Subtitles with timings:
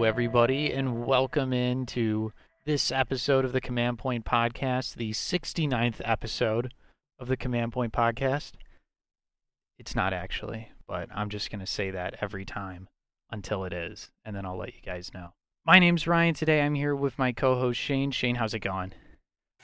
[0.00, 2.32] Hello, everybody, and welcome into
[2.64, 6.72] this episode of the Command Point Podcast, the 69th episode
[7.18, 8.52] of the Command Point Podcast.
[9.78, 12.88] It's not actually, but I'm just going to say that every time
[13.30, 15.34] until it is, and then I'll let you guys know.
[15.66, 16.32] My name's Ryan.
[16.32, 18.10] Today I'm here with my co host Shane.
[18.10, 18.94] Shane, how's it going?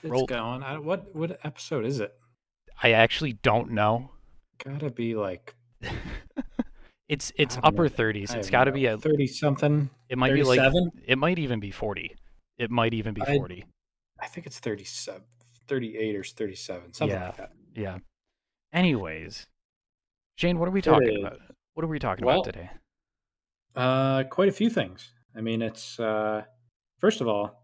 [0.02, 0.62] It's Roll- going.
[0.62, 2.14] I, what what episode is it?
[2.82, 4.10] I actually don't know.
[4.62, 5.54] Gotta be like
[7.08, 8.34] It's it's upper 30s.
[8.34, 9.88] It's got to be a thirty something.
[10.08, 10.90] it might be like 37?
[11.06, 12.14] it might even be 40.
[12.58, 13.64] It might even be 40.
[14.20, 15.22] I think it's 37,
[15.68, 17.26] 38 or thirty seven, something Yeah.
[17.26, 17.52] like that.
[17.74, 17.98] Yeah.
[18.72, 19.46] Anyways,
[20.36, 21.38] Shane, what are we talking about?
[21.74, 22.70] What are we talking Well- about today?
[23.74, 25.12] Uh, quite a few things.
[25.34, 26.44] I mean, it's uh,
[26.98, 27.62] first of all,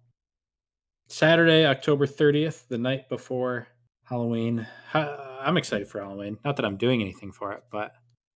[1.09, 3.67] Saturday, October thirtieth, the night before
[4.05, 4.67] Halloween.
[4.95, 6.39] I'm excited for Halloween.
[6.45, 7.95] Not that I'm doing anything for it, but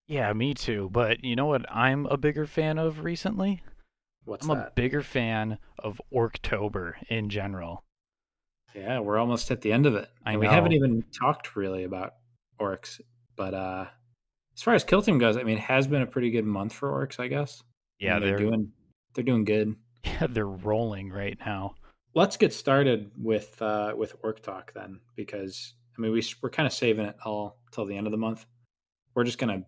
[0.08, 0.89] Yeah, me too.
[0.92, 3.61] But you know what I'm a bigger fan of recently?
[4.25, 7.84] what's I'm a bigger fan of Orktober in general.
[8.73, 10.09] Yeah, we're almost at the end of it.
[10.25, 12.16] I And we haven't even talked really about
[12.59, 13.00] orcs,
[13.36, 13.88] but uh
[14.56, 16.73] as far as kill team goes, I mean, it has been a pretty good month
[16.73, 17.62] for orcs, I guess.
[18.02, 18.72] I Yeah, mean, they're doing
[19.14, 19.75] they're doing good.
[20.03, 21.75] yeah, they're rolling right now.
[22.14, 26.67] Let's get started with uh with orc talk then, because I mean we we're kind
[26.67, 28.45] of saving it all till the end of the month.
[29.14, 29.66] We're just gonna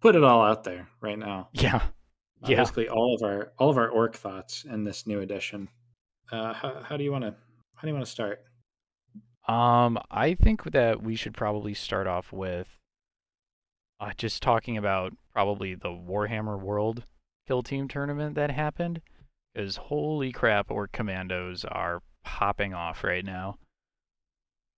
[0.00, 1.48] put it all out there right now.
[1.52, 1.76] Yeah.
[2.42, 2.56] Uh, Yeah.
[2.58, 5.68] basically all of our all of our orc thoughts in this new edition.
[6.32, 7.34] Uh, how, how do you want to
[7.74, 8.42] how do you want to start?
[9.48, 12.68] Um, I think that we should probably start off with
[13.98, 17.04] uh, just talking about probably the Warhammer World
[17.46, 19.00] Kill Team tournament that happened.
[19.54, 23.56] Because holy crap, Orc Commandos are popping off right now.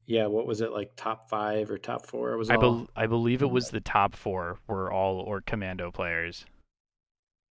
[0.07, 2.37] Yeah, what was it like top five Ork top four?
[2.37, 6.45] Was I, all I believe it was the top four were all or Commando players.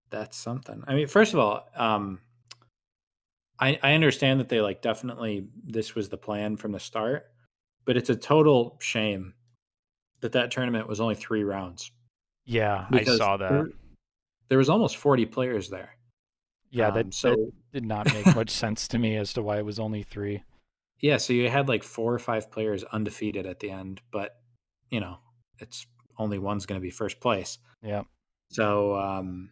[0.09, 0.83] that's something.
[0.87, 2.19] I mean, first of all, um,
[3.59, 7.31] I I understand that they like definitely this was the plan from the start,
[7.85, 9.33] but it's a total shame
[10.19, 11.91] that that tournament was only three rounds.
[12.45, 13.49] Yeah, I saw that.
[13.49, 13.69] There,
[14.49, 15.95] there was almost forty players there.
[16.69, 19.57] Yeah, Um, that, so that did not make much sense to me as to why
[19.57, 20.43] it was only three.
[21.01, 24.35] Yeah, so you had like four or five players undefeated at the end, but
[24.89, 25.17] you know,
[25.59, 27.57] it's only one's going to be first place.
[27.81, 28.03] Yeah.
[28.51, 29.49] So um,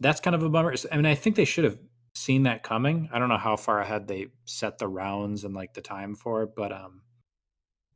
[0.00, 0.74] that's kind of a bummer.
[0.92, 1.78] I mean, I think they should have
[2.14, 3.08] seen that coming.
[3.12, 6.46] I don't know how far ahead they set the rounds and like the time for,
[6.46, 7.02] but um,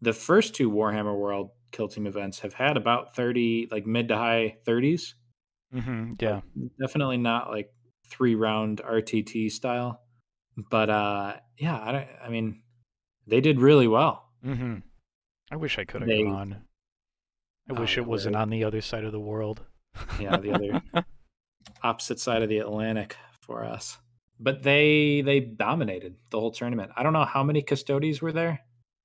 [0.00, 4.16] the first two Warhammer World Kill Team events have had about thirty, like mid to
[4.16, 5.14] high thirties.
[5.72, 6.40] hmm Yeah.
[6.80, 7.70] Definitely not like
[8.08, 10.00] three round RTT style,
[10.70, 12.62] but uh, yeah, I, don't, I mean,
[13.28, 14.28] they did really well.
[14.42, 14.76] hmm
[15.50, 16.62] I wish I could have gone.
[17.70, 19.62] I Oh, wish it wasn't on the other side of the world.
[20.20, 20.82] Yeah, the other
[21.82, 23.98] opposite side of the Atlantic for us.
[24.40, 26.92] But they they dominated the whole tournament.
[26.96, 28.60] I don't know how many custodes were there.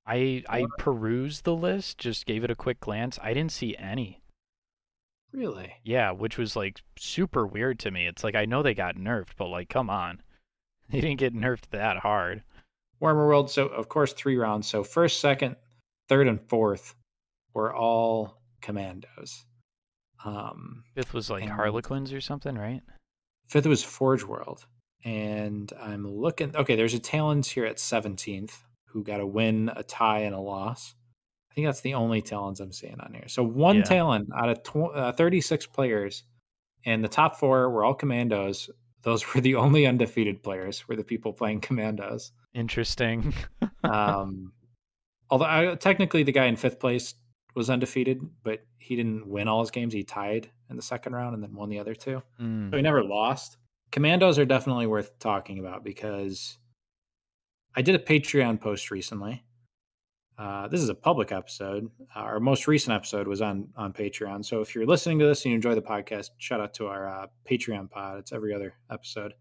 [0.05, 3.17] I I perused the list, just gave it a quick glance.
[3.21, 4.21] I didn't see any.
[5.31, 5.73] Really?
[5.83, 8.05] Yeah, which was like super weird to me.
[8.05, 10.21] It's like I know they got nerfed, but like come on.
[10.89, 12.43] They didn't get nerfed that hard.
[13.03, 13.51] Warhammer World.
[13.51, 14.67] So of course three rounds.
[14.67, 15.57] So first, second,
[16.07, 16.95] third, and fourth
[17.53, 19.45] were all commandos.
[20.25, 22.81] Um, Fifth was like Harlequins or something, right?
[23.49, 24.65] fifth was Forge World,
[25.03, 26.55] and I'm looking.
[26.55, 28.53] Okay, there's a Talons here at 17th
[28.85, 30.95] who got a win, a tie, and a loss.
[31.51, 33.27] I think that's the only Talons I'm seeing on here.
[33.27, 33.83] So one Yeah.
[33.83, 36.23] Talon out of tw- uh, 36 players,
[36.85, 38.69] and the top four were all commandos.
[39.01, 40.87] Those were the only undefeated players.
[40.87, 42.31] Were the people playing commandos.
[42.53, 43.33] Interesting.
[43.85, 44.53] Um,
[45.29, 47.15] although I, technically the guy in fifth place
[47.53, 49.93] was undefeated, but he didn't win all his games.
[49.93, 52.23] He tied in the second round and then won the other two.
[52.41, 53.57] Mm, So he never lost.
[53.91, 56.57] Commandos are definitely worth talking about because
[57.75, 59.43] I did a Patreon post recently.
[60.37, 61.89] Uh, this is a public episode.
[62.15, 64.45] Our most recent episode was on on Patreon.
[64.45, 67.07] So if you're listening to this and you enjoy the podcast, shout out to our
[67.07, 68.19] uh, Patreon pod.
[68.19, 69.33] It's every other episode.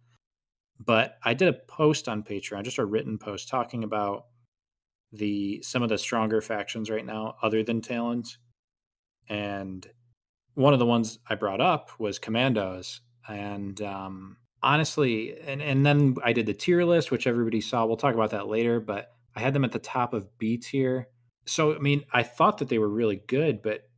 [0.85, 4.27] But I did a post on Patreon, just a written post talking about
[5.13, 8.39] the some of the stronger factions right now, other than Talons.
[9.29, 9.87] And
[10.55, 13.01] one of the ones I brought up was Commandos.
[13.29, 17.87] And um, honestly, and, and then I did the tier list, which everybody saw.
[17.87, 21.09] We'll talk about that later, but I had them at the top of B tier.
[21.47, 23.89] So, I mean, I thought that they were really good, but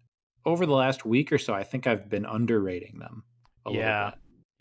[0.46, 3.24] over the last week or so, I think I've been underrating them.
[3.66, 4.12] A Yeah.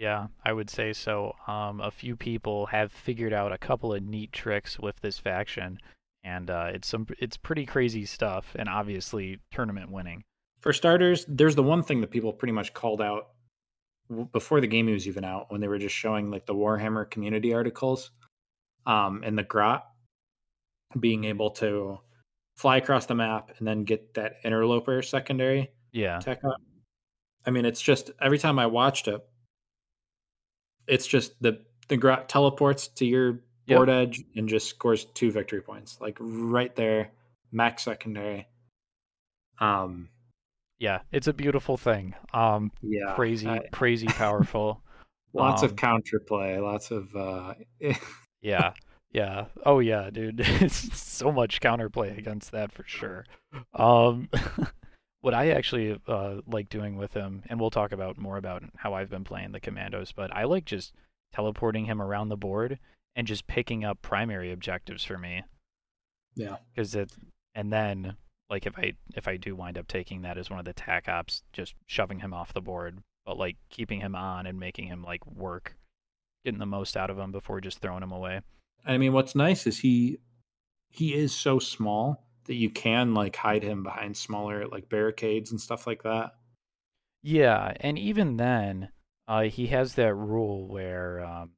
[0.03, 1.33] Yeah, I would say so.
[1.47, 5.79] Um, a few people have figured out a couple of neat tricks with this faction,
[6.25, 10.25] and uh, it's some it's pretty crazy stuff, and obviously tournament winning.
[10.59, 13.29] For starters, there's the one thing that people pretty much called out
[14.33, 17.53] before the game was even out when they were just showing like the Warhammer community
[17.53, 18.11] articles
[18.85, 19.85] um in the grot
[20.99, 21.97] being able to
[22.57, 26.19] fly across the map and then get that interloper secondary Yeah.
[26.19, 26.57] tech up.
[27.45, 29.25] I mean, it's just every time I watched it,
[30.87, 33.77] it's just the the grot teleports to your Yep.
[33.77, 37.11] board edge and just scores two victory points, like right there,
[37.53, 38.45] max secondary.
[39.59, 40.09] Um,
[40.79, 40.99] Yeah.
[41.13, 42.13] It's a beautiful thing.
[42.33, 44.81] Um, yeah, crazy, I- crazy powerful.
[45.33, 47.53] lots Um, of counterplay, lots of uh,
[48.41, 48.73] Yeah.
[49.13, 49.45] Yeah.
[49.65, 50.41] Oh yeah, dude.
[50.61, 53.25] It's so much counterplay against that for sure.
[53.73, 54.27] Um
[55.23, 58.93] what I actually uh like doing with him, and we'll talk about more about how
[58.93, 60.91] I've been playing the commandos, but I like just
[61.33, 62.77] teleporting him around the board
[63.15, 65.43] and just picking up primary objectives for me.
[66.35, 66.57] Yeah.
[66.75, 67.13] Cuz it
[67.55, 68.17] and then
[68.49, 71.07] like if I if I do wind up taking that as one of the tac
[71.07, 75.03] ops, just shoving him off the board, but like keeping him on and making him
[75.03, 75.77] like work,
[76.43, 78.41] getting the most out of him before just throwing him away.
[78.85, 80.19] I mean, what's nice is he
[80.89, 85.59] he is so small that you can like hide him behind smaller like barricades and
[85.61, 86.31] stuff like that.
[87.21, 88.89] Yeah, and even then,
[89.27, 91.51] uh, he has that rule where um,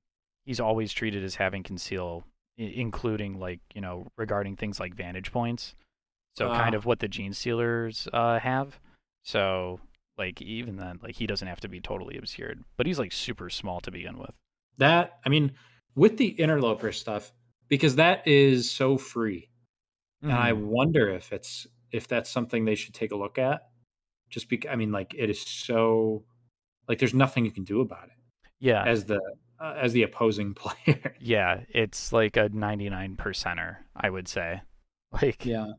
[0.45, 2.23] he's always treated as having conceal,
[2.59, 5.75] I- including like you know regarding things like vantage points.
[6.37, 6.77] So kind Ah.
[6.77, 8.79] of what the Genestealers uh, have.
[9.23, 9.79] So
[10.17, 13.49] like even then, like he doesn't have to be totally obscured, but he's like super
[13.49, 14.31] small to begin with.
[14.77, 15.53] That I mean,
[15.95, 17.31] with the interloper stuff,
[17.69, 19.49] because that is so free,
[20.29, 20.65] and I Mhm.
[20.65, 23.69] wonder if it's if that's something they should take a look at.
[24.29, 26.25] Just because I mean, like it is so
[26.87, 28.13] like there's nothing you can do about it
[28.59, 29.19] yeah, as the
[29.59, 31.15] uh, as the opposing player.
[31.19, 34.61] yeah, it's like a 99 percenter, I would say.
[35.21, 35.71] Like yeah,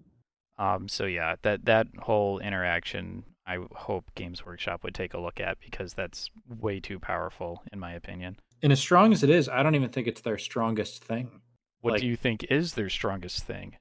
[0.57, 5.41] Um, so yeah, that that whole interaction, I hope Games Workshop would take a look
[5.41, 8.39] at because that's way too powerful, in my opinion.
[8.63, 11.43] and as strong as it is, I don't even think it's their strongest thing.
[11.83, 13.77] What Like- do you think is their strongest thing?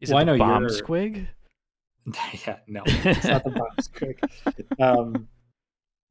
[0.00, 1.28] Is Well, I it the know bomb you're- squig?
[2.46, 4.80] yeah, no, it's not the bomb squig.
[4.80, 5.28] Um,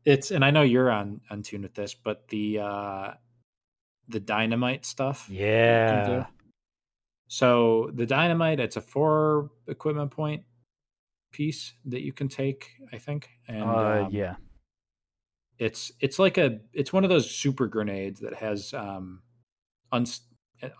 [0.05, 3.13] it's and I know you're on on tune with this, but the uh
[4.07, 5.27] the dynamite stuff.
[5.27, 6.11] that you can do.
[6.13, 6.25] Yeah.
[7.27, 10.43] So the dynamite, it's a four equipment point
[11.31, 13.29] piece that you can take, I think.
[13.47, 14.35] And uh, um, yeah.
[15.59, 19.21] it's it's like a it's one of those super grenades that has um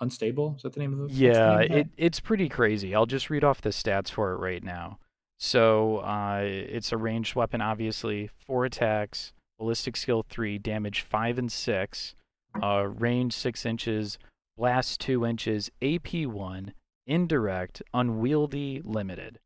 [0.02, 0.56] unstable.
[0.58, 1.14] Is that the name of it?
[1.16, 2.94] Yeah, it, it's pretty crazy.
[2.96, 5.00] I'll just read off the stats for it right now.
[5.38, 8.30] So uh, it's a ranged weapon, obviously.
[8.46, 12.16] Four attacks, ballistic skill three, damage five and six,
[12.62, 14.18] uh, range six inches,
[14.58, 16.74] blast two inches, AP one,
[17.08, 19.40] indirect, unwieldy, limited.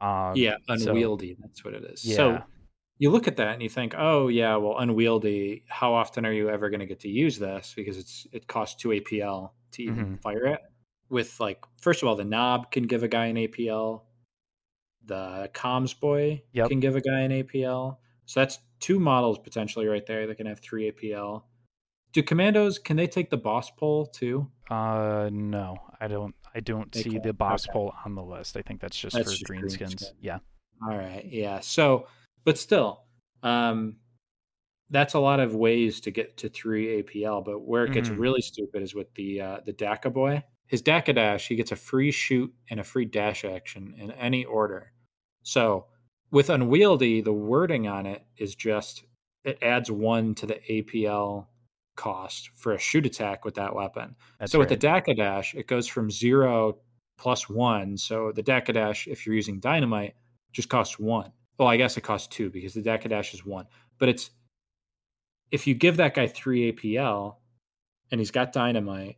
[0.00, 1.36] Um, yeah, so- unwieldy.
[1.38, 2.04] that's what it is.
[2.04, 2.42] yeah, So
[3.02, 5.64] you look at that and you think, oh yeah, well, unwieldy.
[5.68, 7.72] How often are you ever going to get to use this?
[7.74, 10.22] Because it's it costs two APL to even Mhm.
[10.22, 10.60] fire it.
[11.08, 14.04] With like, first of all, the knob can give a guy an APL.
[15.04, 16.68] The comms boy Yep.
[16.68, 17.98] can give a guy an APL.
[18.26, 21.42] So that's two models potentially right there that can have three APL.
[22.12, 24.48] Do commandos can they take the boss pole too?
[24.70, 26.34] uh, no, I don't.
[26.54, 27.72] I don't They see can't, the boss okay.
[27.72, 28.56] pole on the list.
[28.56, 30.06] I think that's just That's for just green green skins.
[30.06, 30.16] skin.
[30.20, 30.38] Yeah.
[30.86, 31.60] All right, yeah.
[31.60, 32.06] So,
[32.44, 33.04] but still,
[33.42, 33.96] um,
[34.90, 37.42] that's a lot of ways to get to three APL.
[37.44, 38.18] But where it gets Mhm.
[38.18, 40.42] really stupid is with the uh, the Dakka boy.
[40.66, 44.44] His Dakka dash, he gets a free shoot and a free dash action in any
[44.44, 44.92] order.
[45.42, 45.86] So
[46.30, 49.04] with unwieldy, the wording on it is just
[49.44, 51.48] it adds one to the APL
[51.96, 54.16] cost for a shoot attack with that weapon.
[54.38, 55.04] That's so with the right.
[55.04, 56.78] Dakka dash, it goes from zero
[57.18, 57.96] plus one.
[57.96, 60.14] So the Dakka dash, if you're using dynamite,
[60.52, 61.32] just costs one.
[61.58, 63.66] Well, I guess it costs two because the Dakka dash is one.
[63.98, 64.30] But it's
[65.50, 67.36] if you give that guy three APL
[68.10, 69.16] and he's got dynamite,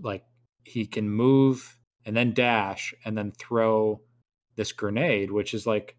[0.00, 0.24] like
[0.64, 4.00] he can move and then dash and then throw
[4.56, 5.96] this grenade, which is like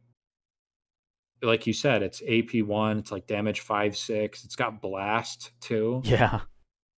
[1.41, 6.01] like you said, it's AP one, it's like damage five, six, it's got blast too
[6.05, 6.39] Yeah.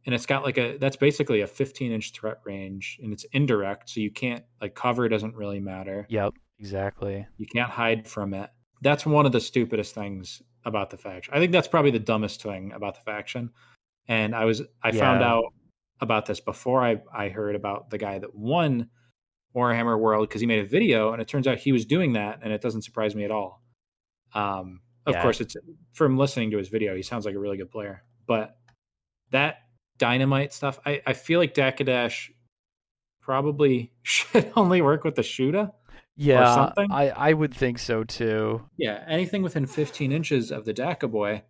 [0.06, 3.90] and it's got like a that's basically a 15 inch threat range and it's indirect
[3.90, 6.34] so you can't like cover doesn't really matter Yep.
[6.60, 7.26] Exactly.
[7.38, 8.50] you can't hide from it.
[8.82, 11.34] That's one of the stupidest things about the faction.
[11.34, 13.52] I think that's probably the dumbest thing about the faction.
[14.08, 15.46] And i was i found out
[16.02, 18.90] about this before i i heard about the guy that won
[19.56, 22.40] warhammer world because he made a video and it turns out he was doing that
[22.44, 23.64] and it doesn't surprise me at all.
[24.34, 25.22] Um of Yeah.
[25.22, 25.56] course it's
[25.94, 28.04] from listening to his video he sounds like a really good player.
[28.28, 28.58] But
[29.32, 29.60] that
[29.98, 32.30] dynamite stuff i i feel like dakkadash
[33.22, 35.72] probably should only work with the shooter
[36.18, 36.92] Yeah, something?
[36.92, 38.62] I I would think so too.
[38.78, 41.44] yeah anything within 15 inches of the dakka boy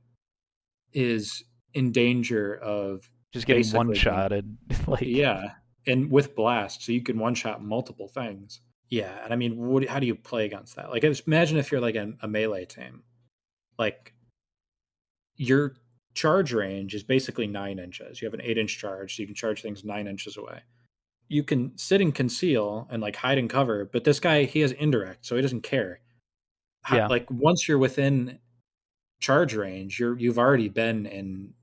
[0.93, 1.43] is
[1.73, 4.57] in danger of Just getting one being- shotted.
[4.87, 5.51] like yeah,
[5.85, 8.61] and with blast, so you can one shot multiple things.
[8.89, 10.89] Yeah, and I mean, what, how do you play against that?
[10.91, 13.01] Like, imagine if you're like a, a melee team,
[13.79, 14.13] like
[15.35, 15.75] your
[16.13, 18.21] charge range is basically nine inches.
[18.21, 20.61] You have an eight inch charge, so you can charge things nine inches away.
[21.27, 24.71] You can sit and conceal and like hide and cover, but this guy he has
[24.73, 25.99] indirect, so he doesn't care.
[26.85, 27.07] Ho- Yeah.
[27.07, 28.39] Like once you're within
[29.19, 31.53] charge range, you're you've already been in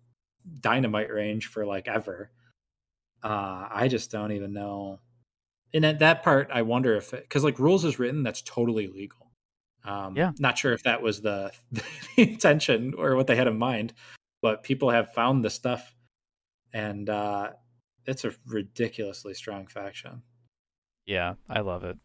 [0.60, 2.30] dynamite range for like ever.
[3.22, 4.98] Uh, I just don't even know.
[5.74, 9.30] And at that part, I wonder if because like rules is written, that's totally legal.
[9.84, 10.32] Um, Yeah.
[10.38, 11.82] Not sure if that was the, the
[12.16, 13.94] intention or what they had in mind,
[14.42, 15.94] but people have found the stuff,
[16.72, 17.50] and uh,
[18.06, 20.22] it's a ridiculously strong faction.
[21.06, 21.98] Yeah, I love it.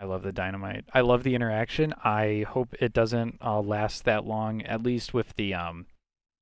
[0.00, 0.84] I love the dynamite.
[0.92, 1.94] I love the interaction.
[2.02, 4.62] I hope it doesn't uh, last that long.
[4.62, 5.86] At least with the um,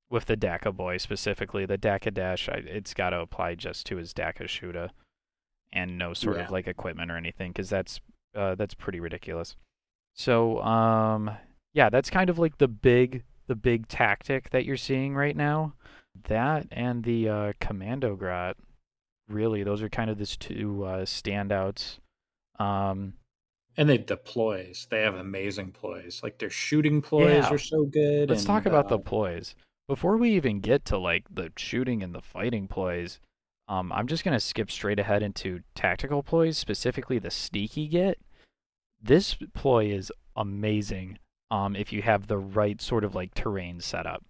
[0.09, 2.49] with the Dakka boy specifically, the Dakka dash.
[2.49, 4.91] I, it's got to apply just to his Dakka Shoota,
[5.73, 6.45] and no sort Yeah.
[6.45, 8.01] of like equipment or anything, because that's
[8.35, 9.57] uh, that's pretty ridiculous.
[10.15, 11.31] So um,
[11.75, 15.75] yeah, that's kind of like the big the big tactic that you're seeing right now.
[16.29, 18.57] That and the uh, Commando Grot.
[19.31, 21.99] Really, those are kind of the two uh, standouts.
[22.59, 23.15] Um,
[23.77, 24.87] And they deploys.
[24.91, 26.21] They have amazing ploys.
[26.23, 27.51] Like their shooting ploys Yeah.
[27.51, 28.29] are so good.
[28.29, 29.55] let's and, talk about the uh, ploys
[29.89, 33.21] before we even get to like the shooting and the fighting ploys.
[33.69, 38.21] Um, I'm just gonna skip straight ahead into tactical ploys, specifically the Sneaky Git.
[39.01, 41.19] This ploy is amazing.
[41.53, 44.25] Um, if you have the right sort of like terrain setup.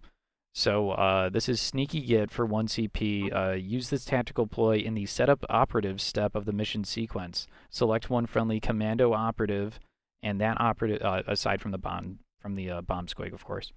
[0.53, 3.33] So uh, this is Sneaky Git for one CP.
[3.33, 7.47] Uh, use this tactical ploy in the setup operative step of the mission sequence.
[7.69, 9.79] Select one friendly commando operative,
[10.21, 13.71] and that operative, uh, aside from the bomb from the uh, bomb squig, of course,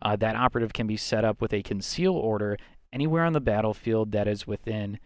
[0.00, 2.56] uh, that operative can be set up with a conceal order
[2.92, 4.98] anywhere on the battlefield that is within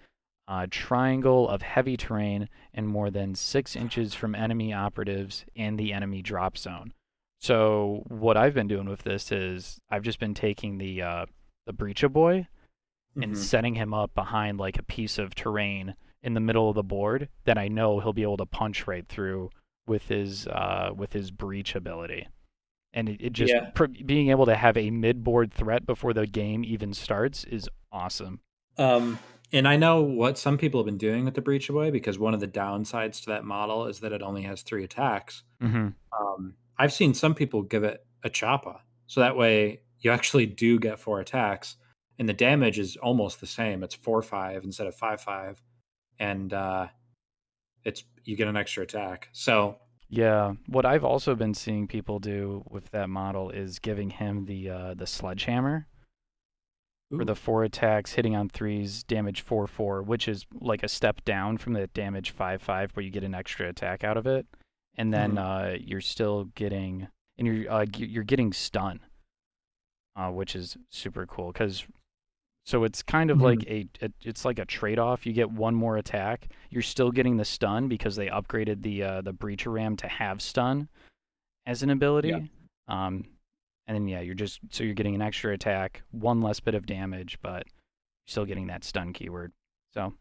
[0.47, 5.93] a triangle of heavy terrain and more than six inches from enemy operatives in the
[5.93, 6.93] enemy drop zone.
[7.40, 11.26] So what I've been doing with this is I've just been taking the uh,
[11.66, 12.49] the breacher boy
[13.14, 13.37] and mhm.
[13.37, 17.28] setting him up behind like a piece of terrain in the middle of the board
[17.45, 19.50] that I know he'll be able to punch right through
[19.87, 22.28] with his uh, with his breach ability.
[22.92, 23.71] And it, it just Yeah.
[23.75, 28.40] pr- being able to have a mid-board threat before the game even starts is awesome.
[28.78, 29.18] Um,
[29.52, 32.35] and I know what some people have been doing with the Breach Boy because one
[32.35, 35.42] of the downsides to that model is that it only has three attacks.
[35.62, 35.88] Mm-hmm.
[36.18, 40.79] Um, I've seen some people give it a choppa, so that way you actually do
[40.79, 41.77] get four attacks,
[42.19, 43.83] and the damage is almost the same.
[43.83, 45.63] It's four five instead of five five,
[46.19, 46.87] and uh,
[47.85, 49.29] it's you get an extra attack.
[49.33, 54.47] So Yeah, what I've also been seeing people do with that model is giving him
[54.47, 55.87] the uh, the sledgehammer
[57.15, 61.25] for the four attacks, hitting on threes, damage four four, which is like a step
[61.25, 64.47] down from the damage five five, where you get an extra attack out of it,
[64.99, 65.38] and then Mhm.
[65.38, 69.00] uh, you're still getting and you're uh, you're getting stun,
[70.17, 71.87] uh, which is super cool because.
[72.64, 75.25] So it's kind of like a, a it's like a trade off.
[75.25, 76.49] You get one more attack.
[76.69, 80.43] You're still getting the stun because they upgraded the uh, the breacher ram to have
[80.43, 80.90] stun
[81.64, 82.50] as an ability.
[82.87, 83.25] Um,
[83.87, 86.85] and then yeah, you're just so you're getting an extra attack, one less bit of
[86.85, 89.50] damage, but you're still getting that stun keyword.
[89.95, 90.12] So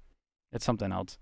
[0.53, 1.17] it's something else.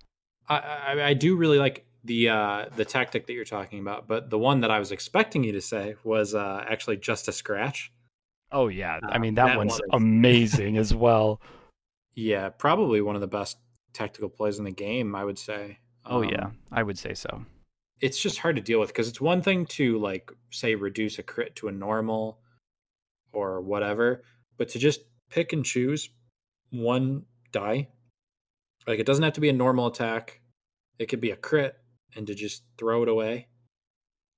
[0.48, 4.30] I, I, I do really like the uh, the tactic that you're talking about, but
[4.30, 7.92] the one that I was expecting you to say was uh, actually just a scratch.
[8.52, 11.42] Oh yeah, I Uh, mean that, that one's one amazing as well.
[12.14, 13.58] Yeah, probably one of the best
[13.94, 15.80] tactical plays in the game, I would say.
[16.06, 17.44] Oh Um, yeah, I would say so.
[18.02, 21.24] it's just hard to deal with because it's one thing to like say reduce a
[21.24, 22.40] crit to a normal
[23.34, 24.22] or whatever,
[24.58, 26.10] but to just pick and choose
[26.70, 27.88] one die,
[28.88, 30.40] like it doesn't have to be a normal attack.
[31.00, 31.76] It could be a crit,
[32.16, 33.48] and to just throw it away.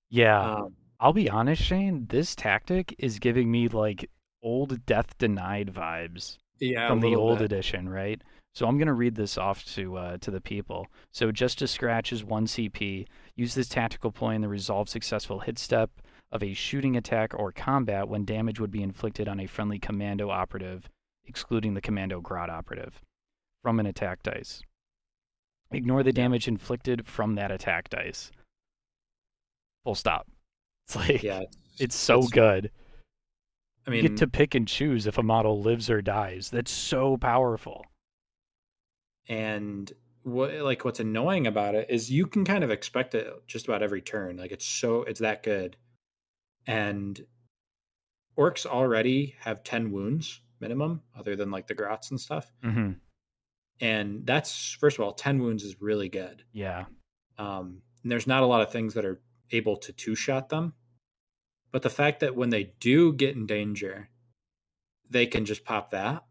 [0.10, 2.08] Yeah, Um, I'll be honest, Shane.
[2.10, 4.10] This tactic is giving me like
[4.42, 6.38] old Death Denied vibes.
[6.60, 7.52] yeah, from the old bit.
[7.52, 8.22] edition, right?
[8.56, 10.88] So I'm gonna read this off to uh, to the people.
[11.12, 13.06] So just to scratch is one CP.
[13.36, 15.92] Use this tactical ploy in the resolve successful hit step
[16.32, 20.30] of a shooting attack or combat when damage would be inflicted on a friendly commando
[20.32, 20.90] operative,
[21.26, 23.00] excluding the commando grot operative,
[23.62, 24.62] from an attack dice.
[25.72, 28.32] Ignore the damage inflicted from that attack dice.
[29.84, 30.28] Full stop.
[30.88, 31.44] It's like Yeah,
[31.80, 32.72] it's so it's- good.
[33.86, 36.50] I mean, you get to pick and choose if a model lives or dies.
[36.50, 37.86] That's so powerful.
[39.30, 39.92] and
[40.24, 43.82] what like what's annoying about it is you can kind of expect it just about
[43.82, 45.78] every turn like it's so it's that good
[46.66, 47.22] and
[48.38, 52.52] orcs already have 10 wounds minimum, other than like the grots and stuff.
[52.62, 52.92] hmm
[53.80, 56.44] And that's first of all, ten wounds is really good.
[56.52, 56.86] Yeah.
[57.38, 60.74] Um, and there's not a lot of things that are able to two shot them.
[61.72, 64.10] But the fact that when they do get in danger,
[65.10, 66.24] they can just pop that.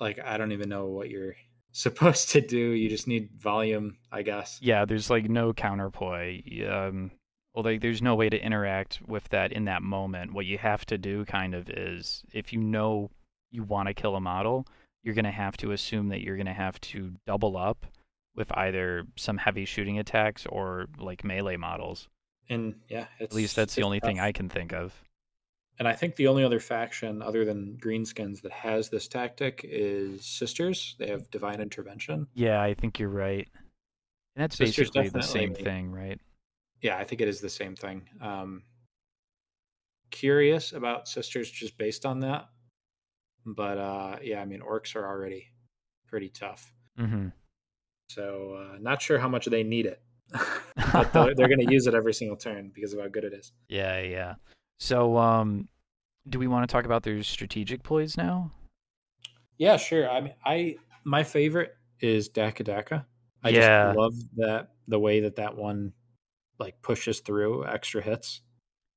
[0.00, 1.36] Like I don't even know what you're
[1.72, 2.56] supposed to do.
[2.56, 4.58] You just need volume, I guess.
[4.62, 6.70] Yeah, there's like no counterplay.
[6.70, 7.10] Um,
[7.54, 10.34] well, like there's no way to interact with that in that moment.
[10.34, 13.10] What you have to do kind of is if you know
[13.50, 14.66] you want to kill a model,
[15.06, 17.86] you're going to have to assume that you're going to have to double up
[18.34, 22.08] with either some heavy shooting attacks or like melee models.
[22.48, 24.18] And yeah, At least that's the only thing.
[24.18, 24.92] I can think of.
[25.78, 30.26] And I think the only other faction other than Greenskins that has this tactic is
[30.26, 30.96] Sisters.
[30.98, 32.26] They have Divine Intervention.
[32.34, 33.48] Yeah, I think you're right.
[34.34, 36.18] And that's Sisters basically the same thing, right?
[36.82, 38.08] Yeah, I think it is the same thing.
[38.20, 38.62] Um,
[40.10, 42.48] curious about Sisters just based on that.
[43.46, 45.46] But uh, yeah, I mean, orcs are already
[46.08, 46.74] pretty tough.
[46.98, 47.28] Mm-hmm.
[48.10, 50.02] So uh, not sure how much they need it.
[50.92, 53.32] but they're, they're going to use it every single turn because of how good it
[53.32, 53.52] is.
[53.68, 54.34] Yeah, yeah.
[54.80, 55.68] So, um,
[56.28, 58.50] do we want to talk about their strategic plays now?
[59.58, 60.10] Yeah, sure.
[60.10, 63.04] I mean, I my favorite is Dakka Dakka.
[63.42, 63.92] I Yeah.
[63.92, 65.92] just love that the way that that one
[66.58, 68.40] like pushes through extra hits.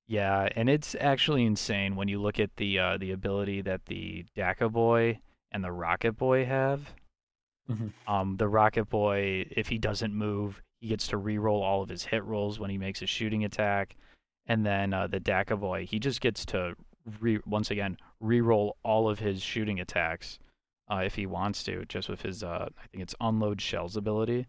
[0.10, 4.26] Yeah, and it's actually insane when you look at the uh, the ability that the
[4.36, 5.20] Dakka Boy
[5.52, 6.96] and the Rocket Boy have.
[7.70, 7.94] Mhm.
[8.08, 12.06] Um, the Rocket Boy, if he doesn't move, he gets to re-roll all of his
[12.06, 13.96] hit rolls when he makes a shooting attack,
[14.48, 16.74] and then uh, the Dakka Boy, he just gets to
[17.20, 20.40] re- once again re-roll all of his shooting attacks
[20.92, 24.48] uh, if he wants to, just with his uh, I think it's unload shells ability.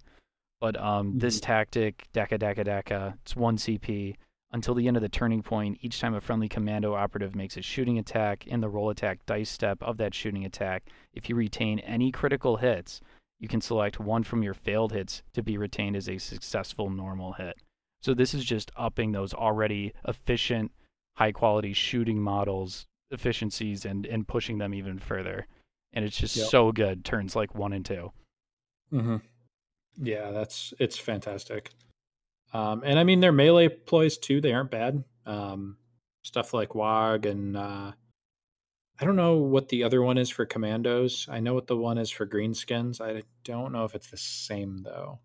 [0.58, 4.16] But um, this tactic, Dakka Dakka Dakka, it's one CP
[4.52, 5.78] until the end of the turning point.
[5.80, 9.50] Each time a friendly commando operative makes a shooting attack in the roll attack dice
[9.50, 13.00] step of that shooting attack, if you retain any critical hits,
[13.38, 17.32] you can select one from your failed hits to be retained as a successful normal
[17.34, 17.56] hit.
[18.02, 20.72] So this is just upping those already efficient,
[21.16, 25.46] high quality shooting models efficiencies and and pushing them even further.
[25.92, 26.46] And it's just Yep.
[26.46, 27.04] so good.
[27.04, 28.12] Turns like one and 2
[28.92, 29.16] Mm-hmm.
[30.02, 31.70] Yeah, that's it's fantastic.
[32.52, 34.40] Um, and I mean their melee ploys too.
[34.40, 35.04] They aren't bad.
[35.26, 35.76] Um,
[36.22, 37.92] stuff like Wog and uh,
[39.00, 41.26] I don't know what the other one is for commandos.
[41.30, 43.00] I know what the one is for greenskins.
[43.00, 45.20] I don't know if it's the same though.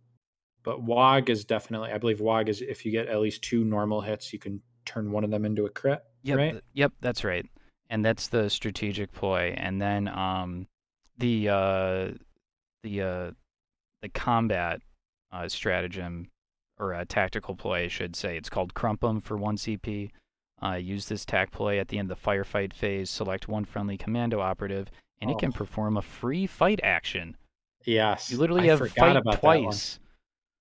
[0.64, 1.92] But Wog is definitely.
[1.92, 5.12] I believe Wog is if you get at least two normal hits, you can turn
[5.12, 6.02] one of them into a crit.
[6.24, 6.62] Yep, right?
[6.74, 7.46] yep, that's right.
[7.90, 9.54] And that's the strategic ploy.
[9.58, 10.68] And then um,
[11.18, 12.08] the uh,
[12.82, 13.32] the uh,
[14.02, 14.82] the combat
[15.32, 16.30] uh, stratagem
[16.80, 18.38] or a tactical ploy, I should say.
[18.38, 20.12] It's called Crumpum for one CP.
[20.64, 23.10] Uh, use this tac ploy at the end of the firefight phase.
[23.10, 24.90] Select one friendly commando operative,
[25.22, 25.58] and it can Oh.
[25.58, 27.36] perform a free fight action.
[27.86, 29.62] Yes, You literally I have fight about that one.
[29.64, 30.00] twice.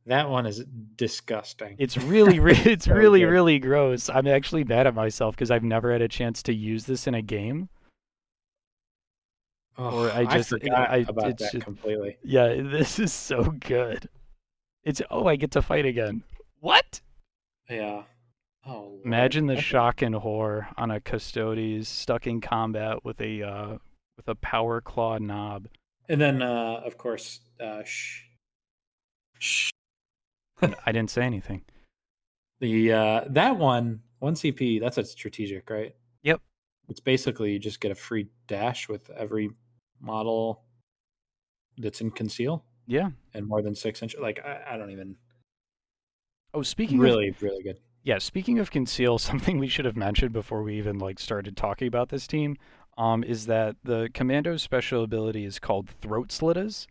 [0.06, 0.62] That one is
[0.96, 1.76] disgusting.
[1.78, 3.30] It's really, re- it's So really, good.
[3.30, 4.10] really gross.
[4.10, 7.14] I'm actually mad at myself because I've never had a chance to use this in
[7.14, 7.70] a game.
[9.76, 12.18] Oh, or I just- forgot I- about it's that just- completely.
[12.22, 14.08] Yeah, this is so good.
[14.84, 16.22] It's oh, I get to fight again.
[16.60, 17.00] What?
[17.70, 18.02] Yeah.
[18.66, 18.72] Oh.
[18.72, 19.00] Lord.
[19.04, 23.78] Imagine the shock and horror on a custodes stuck in combat with a uh,
[24.16, 25.68] with a power claw knob.
[26.08, 28.24] And then, uh, of course, uh, shh,
[29.38, 29.70] shh.
[30.60, 31.62] I didn't say anything.
[32.60, 34.80] The uh, that one one CP.
[34.80, 35.94] That's a strategic, right?
[36.22, 36.40] Yep.
[36.88, 39.50] It's basically you just get a free dash with every
[40.00, 40.62] model
[41.78, 43.10] that's in conceal Yeah.
[43.32, 44.20] and more than six inches.
[44.20, 45.16] Like I, I don't even
[46.54, 47.78] Oh, speaking of really really good.
[48.04, 51.88] Yeah, speaking of conceal, something we should have mentioned before we even like started talking
[51.88, 52.56] about this team,
[52.96, 56.86] um, is that the commando's special ability is called throat slitters,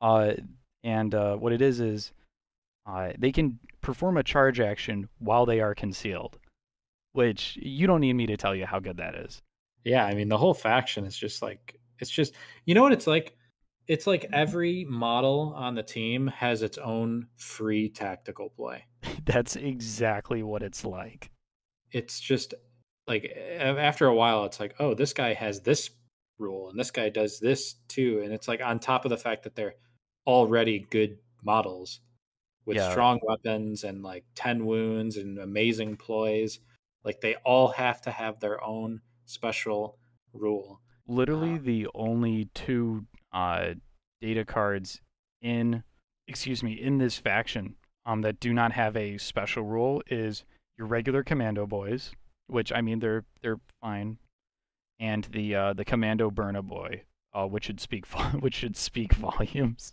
[0.00, 0.32] uh,
[0.82, 2.12] and uh, what it is is,
[2.86, 6.38] uh, they can perform a charge action while they are concealed,
[7.12, 9.42] which you don't need me to tell you how good that is.
[9.84, 13.06] Yeah, I mean the whole faction is just like it's just you know what it's
[13.06, 13.36] like.
[13.86, 18.84] It's like every model on the team has its own free tactical play.
[19.24, 21.30] That's exactly what it's like.
[21.92, 22.54] it's just
[23.06, 23.24] like
[23.58, 25.90] after a while it's like oh this guy has this
[26.38, 29.42] rule and this guy does this too and it's like on top of the fact
[29.44, 29.74] that they're
[30.26, 32.00] already good models
[32.66, 32.90] with Yeah.
[32.90, 36.58] strong weapons and like 10 wounds and amazing ploys
[37.04, 39.98] like they all have to have their own special
[40.32, 43.74] rule literally Uh, the only two uh,
[44.22, 45.00] data cards
[45.42, 45.82] in
[46.28, 47.74] excuse me in this faction
[48.06, 50.44] um, that do not have a special rule is
[50.78, 52.12] your regular commando boys
[52.46, 54.16] which i mean they're they're fine
[55.00, 59.12] and the uh, the Commando Burna Boy, uh, which should speak vo- which should speak
[59.14, 59.92] volumes.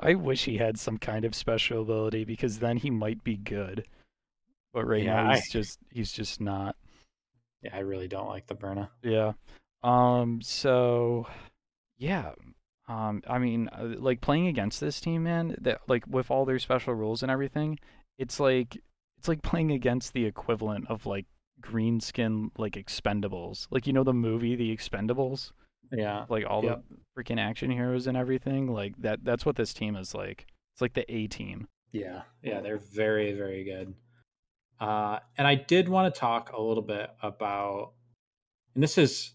[0.00, 3.86] I wish he had some kind of special ability because then he might be good.
[4.72, 6.76] But right Yeah, now I- he's just he's just not.
[7.62, 8.88] Yeah, I really don't like the Burna.
[9.02, 9.32] Yeah.
[9.82, 10.40] Um.
[10.42, 11.26] So,
[12.00, 12.32] yeah.
[12.88, 13.22] Um.
[13.28, 15.54] I mean, uh, like playing against this team, man.
[15.60, 17.78] That like with all their special rules and everything,
[18.18, 18.76] it's like
[19.18, 21.26] it's like playing against the equivalent of like
[21.60, 23.68] green skin like Expendables.
[23.70, 25.52] Like you know the movie The Expendables,
[25.92, 26.24] Yeah.
[26.28, 26.82] like all Yep.
[26.88, 28.66] the freaking action heroes and everything.
[28.72, 29.22] Like that.
[29.22, 30.46] That's what this team is like.
[30.74, 31.68] It's like the A team.
[31.92, 33.94] Yeah, yeah, they're very, very good.
[34.80, 37.92] Uh, and I did want to talk a little bit about,
[38.74, 39.32] and this is,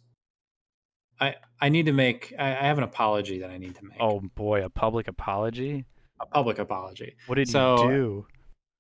[1.20, 3.98] I I need to make, I, I have an apology that I need to make.
[4.00, 5.86] Oh boy, a public apology.
[6.20, 7.16] a public apology.
[7.28, 8.28] What did So- you do?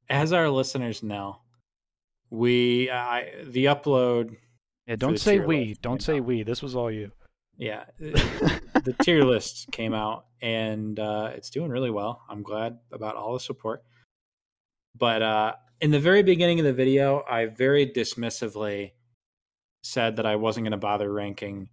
[0.09, 1.39] As our listeners know,
[2.29, 4.35] we I the upload,
[4.87, 4.95] Yeah.
[4.97, 5.75] Don't say we.
[5.81, 6.25] Don't say now.
[6.25, 6.43] we.
[6.43, 7.11] This was all you.
[7.57, 12.21] yeah, the tier list came out and uh, it's doing really well.
[12.29, 13.83] I'm glad about all the support.
[14.97, 18.91] But uh, in the very beginning of the video, I very dismissively
[19.83, 21.69] said that I wasn't going to bother ranking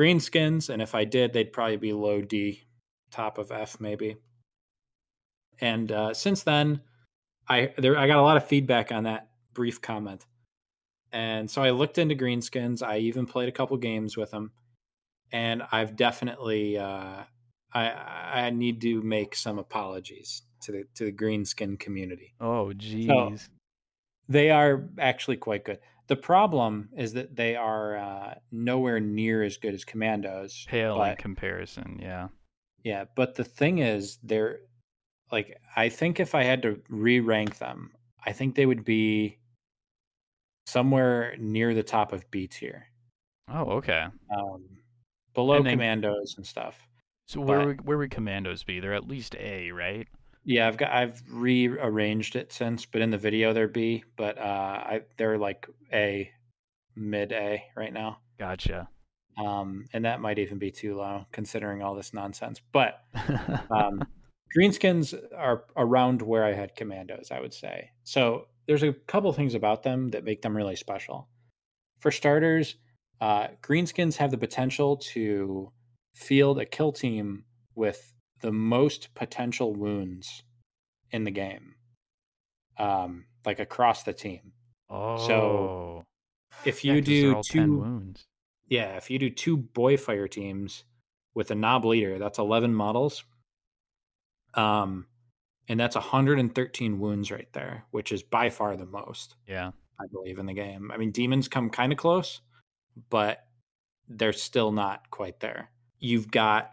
[0.00, 2.62] greenskins, and if I did, they'd probably be low D,
[3.10, 4.16] top of F maybe.
[5.60, 6.80] And uh, since then,
[7.48, 10.24] I there I got a lot of feedback on that brief comment,
[11.12, 12.82] and so I looked into greenskins.
[12.82, 14.52] I even played a couple games with them,
[15.32, 17.24] and I've definitely uh,
[17.74, 17.90] I
[18.32, 23.48] I need to make some apologies to the to the greenskin community Oh jeez.
[24.28, 25.78] they are actually quite good.
[26.10, 30.66] The problem is that they are uh, nowhere near as good as Commandos.
[30.68, 32.26] Pale in comparison, yeah.
[32.82, 34.58] yeah, but the thing is, they're
[35.30, 37.92] like I think if I had to re-rank them,
[38.26, 39.38] I think they would be
[40.66, 42.86] somewhere near the top of B tier,
[43.48, 44.06] Oh, okay.
[44.36, 44.64] um,
[45.32, 46.76] below And then- Commandos and stuff.
[47.28, 48.80] So where would, where would commandos be?
[48.80, 50.08] They're at least A, right?
[50.50, 54.40] Yeah, I've got I've rearranged it since, but in the video they're B, but uh,
[54.42, 56.28] I they're like A,
[56.96, 58.18] mid A right now.
[58.36, 58.88] Gotcha.
[59.38, 62.60] um, and that might even be too low considering all this nonsense.
[62.72, 63.00] But
[63.70, 64.02] um,
[64.58, 67.90] greenskins are around where I had commandos, I would say.
[68.02, 71.28] So there's a couple things about them that make them really special.
[72.00, 72.74] For starters,
[73.20, 75.70] uh, greenskins have the potential to
[76.16, 77.44] field a kill team
[77.76, 80.42] with the most potential wounds
[81.10, 81.74] in the game,
[82.78, 84.52] um, like across the team.
[84.88, 85.26] oh.
[85.26, 86.04] So
[86.64, 88.26] if Yeah, you they're do two wounds.
[88.68, 90.84] Yeah, if you do two boy fire teams
[91.34, 93.24] with a knob leader, that's 11 models.
[94.54, 95.06] Um
[95.68, 99.70] and that's 113 wounds right there, which is by far the most, Yeah.
[100.00, 100.90] I believe in the game.
[100.90, 102.40] I mean, demons come kind of close,
[103.08, 103.46] but
[104.08, 105.70] they're still not quite there.
[106.00, 106.72] You've got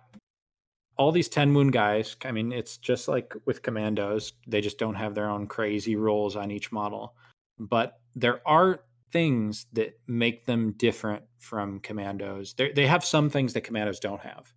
[0.97, 2.15] all these 10 moon guys.
[2.25, 6.35] I mean, it's just like with commandos, they just don't have their own crazy rules
[6.35, 7.15] on each model.
[7.59, 8.81] But there are
[9.11, 12.53] things that make them different from commandos.
[12.53, 14.53] They they have some things that commandos don't have.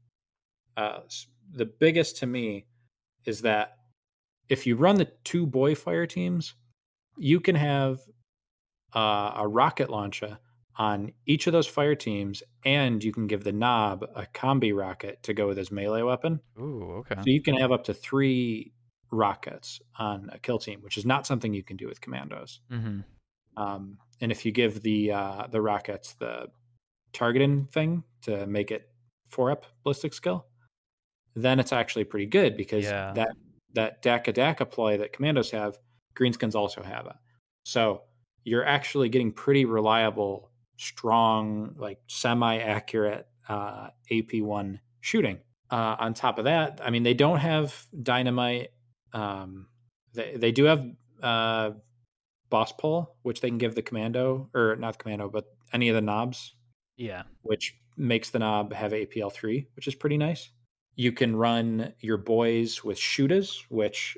[0.76, 1.00] Uh,
[1.52, 2.66] the biggest to me
[3.24, 3.76] is that
[4.48, 6.54] if you run the two boy fire teams,
[7.16, 8.00] you can have
[8.94, 10.38] uh, a rocket launcher
[10.76, 15.22] on each of those fire teams, and you can give the knob a combi rocket
[15.24, 16.40] to go with his melee weapon.
[16.58, 17.16] Ooh, okay.
[17.16, 18.72] So you can have up to three
[19.10, 22.60] rockets on a kill team, which is not something you can do with commandos.
[22.70, 23.00] Mm-hmm.
[23.56, 26.46] Um, and if you give the uh, the rockets the
[27.12, 28.88] targeting thing to make it
[29.28, 30.46] four up ballistic skill,
[31.34, 33.12] then it's actually pretty good because Yeah.
[33.14, 33.30] that
[33.74, 35.78] that Dakka Dakka ploy that commandos have,
[36.16, 37.16] greenskins also have it.
[37.64, 38.02] So
[38.44, 40.49] you're actually getting pretty reliable,
[40.80, 45.38] strong, like semi accurate uh, AP one shooting.
[45.70, 48.72] Uh, on top of that, I mean, they don't have dynamite.
[49.12, 49.66] Um,
[50.14, 50.84] they they do have
[51.22, 51.70] uh,
[52.48, 55.94] boss pole, which they can give the commando or not the commando, but any of
[55.94, 56.54] the knobs,
[56.96, 57.22] Yeah.
[57.42, 60.50] which makes the knob have APL three, which is pretty nice.
[60.96, 64.16] You can run your boys with shooters, which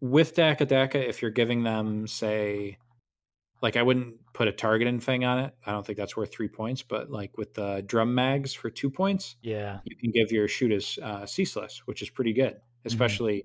[0.00, 2.78] with Dakka Dakka, if you're giving them, say,
[3.62, 5.52] like I wouldn't put a targeting thing on it.
[5.66, 8.90] I don't think that's worth three points, but like with the drum mags for two
[8.90, 9.80] points, Yeah.
[9.84, 12.56] you can give your shooters uh, ceaseless, which is pretty good.
[12.84, 13.44] Especially,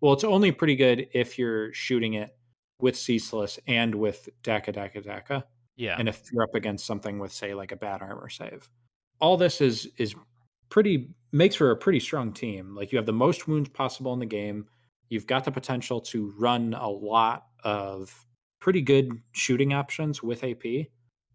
[0.00, 2.36] well, it's only pretty good if you're shooting it
[2.80, 5.44] with ceaseless and with Dakka Dakka Dakka,
[5.76, 5.96] Yeah.
[5.98, 8.68] and if you're up against something with, say, like a bad armor save.
[9.20, 10.14] All this is is
[10.68, 12.74] pretty makes for a pretty strong team.
[12.74, 14.66] Like you have the most wounds possible in the game.
[15.08, 18.23] You've got the potential to run a lot of
[18.64, 20.86] pretty good shooting options with AP.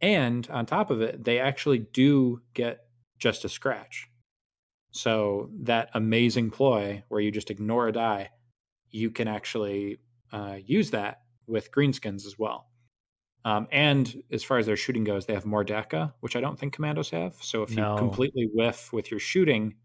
[0.02, 2.86] And on top of it, they actually do get
[3.20, 4.10] just a scratch.
[4.89, 8.32] So that amazing ploy where you just ignore a die,
[8.89, 10.00] you can actually
[10.32, 12.65] uh, use that with greenskins as well.
[13.46, 16.58] Um, and as far as their shooting goes, they have Mor Dakka, which I don't
[16.58, 17.36] think commandos have.
[17.42, 17.92] So if No.
[17.92, 19.76] you completely whiff with your shooting,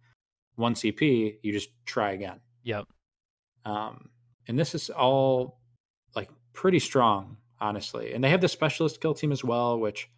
[0.55, 2.41] one CP, you just try again.
[2.63, 2.87] Yep.
[3.67, 4.09] Um,
[4.49, 5.61] and this is all
[6.17, 8.15] like pretty strong, honestly.
[8.15, 10.09] And they have the specialist kill team as well, which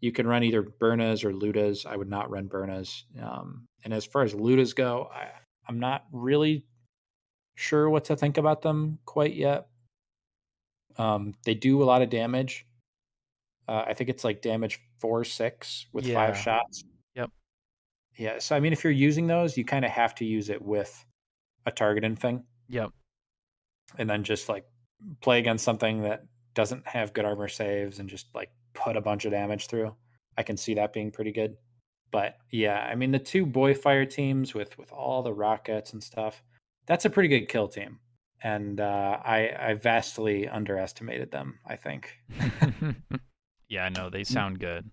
[0.00, 1.86] you can run either Burnas or Lootas.
[1.86, 3.04] I would not run Burnas.
[3.20, 5.28] Um, and as far as Lootas go, I,
[5.66, 6.64] I'm not really
[7.56, 9.68] sure what to think about them quite yet.
[10.96, 12.66] Um, they do a lot of damage.
[13.66, 16.14] Uh, I think it's like damage four, six with Yeah.
[16.14, 16.84] five shots.
[17.14, 17.30] Yep.
[18.16, 18.38] Yeah.
[18.38, 21.04] So, I mean, if you're using those, you kind of have to use it with
[21.66, 22.90] a targeting thing Yep.
[23.98, 24.64] and then just like
[25.20, 29.24] play against something that doesn't have good armor saves and just like put a bunch
[29.24, 29.94] of damage through.
[30.36, 31.56] I can see that being pretty good.
[32.10, 36.02] But yeah, I mean the two boy fire teams with with all the rockets and
[36.02, 36.42] stuff,
[36.86, 37.98] that's a pretty good kill team.
[38.42, 41.58] And uh, I I vastly underestimated them.
[41.66, 42.16] I think.
[43.68, 44.12] yeah, no, Mm.
[44.12, 44.90] they sound good.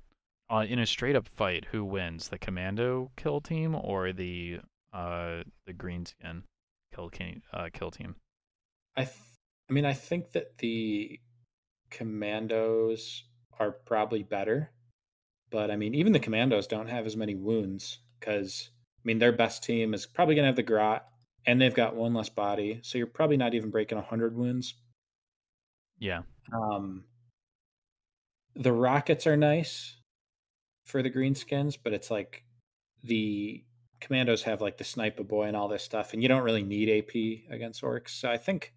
[0.50, 4.60] Uh, in a straight up fight, who wins, the commando kill team or the
[4.94, 6.44] uh the greenskin
[6.94, 7.10] kill
[7.54, 8.16] uh, kill team?
[8.98, 9.06] I
[9.70, 11.20] I mean I think that the
[11.90, 13.24] commandos
[13.60, 14.72] are probably better,
[15.50, 19.32] but I mean even the commandos don't have as many wounds because I mean their
[19.32, 21.08] best team is probably gonna have the grot
[21.46, 24.74] and they've got one less body, so you're probably not even breaking hundred wounds.
[26.00, 26.22] Yeah.
[26.54, 27.06] Um,
[28.56, 29.96] the rockets are nice
[30.86, 32.44] for the greenskins, but it's like
[33.04, 33.64] the
[34.00, 36.90] commandos have like the sniper boy and all this stuff, and you don't really need
[36.90, 38.10] AP against orcs.
[38.10, 38.74] So I think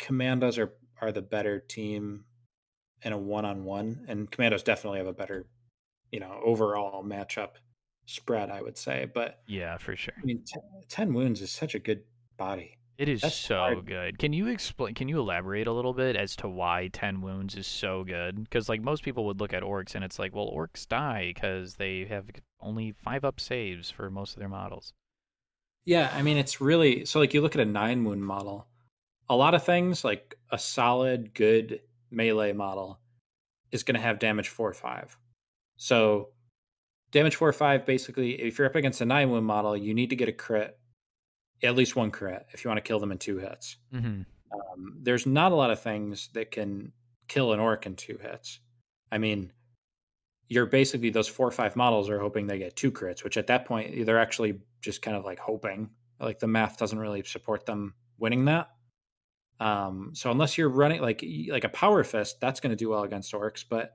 [0.00, 2.26] commandos are are the better team
[3.02, 5.46] in a one on one, and commandos definitely have a better,
[6.12, 7.56] you know, overall matchup
[8.06, 8.50] spread.
[8.50, 10.14] I would say, but Yeah, for sure.
[10.22, 12.04] I mean, t- ten wounds is such a good
[12.36, 12.78] body.
[12.98, 13.86] It is That's so hard.
[13.86, 14.18] good.
[14.18, 14.94] Can you explain?
[14.94, 18.44] Can you elaborate a little bit as to why ten wounds is so good?
[18.44, 21.76] Because like most people would look at orcs and it's like, well, orcs die because
[21.76, 24.92] they have only five up saves for most of their models.
[25.84, 28.66] Yeah, I mean it's really so like you look at a nine wound model,
[29.30, 33.00] a lot of things like a solid good melee model
[33.70, 35.16] is going to have damage four or five.
[35.76, 36.30] So
[37.12, 40.10] damage four or five basically, if you're up against a nine wound model, you need
[40.10, 40.76] to get a crit,
[41.62, 43.76] at least one crit, if you want to kill them in two hits.
[43.94, 44.22] Mm-hmm.
[44.52, 46.90] Um, there's not a lot of things that can
[47.28, 48.58] kill an orc in two hits.
[49.12, 49.52] I mean,
[50.48, 53.46] you're basically those four or five models are hoping they get two crits, which at
[53.46, 55.88] that point they're actually just kind of like hoping.
[56.18, 58.70] Like the math doesn't really support them winning that.
[59.60, 63.02] Um, so unless you're running like like a power fist, that's going to do well
[63.02, 63.64] against orcs.
[63.68, 63.94] But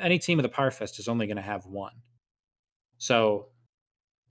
[0.00, 1.94] any team with a power fist is only going to have one.
[2.98, 3.48] So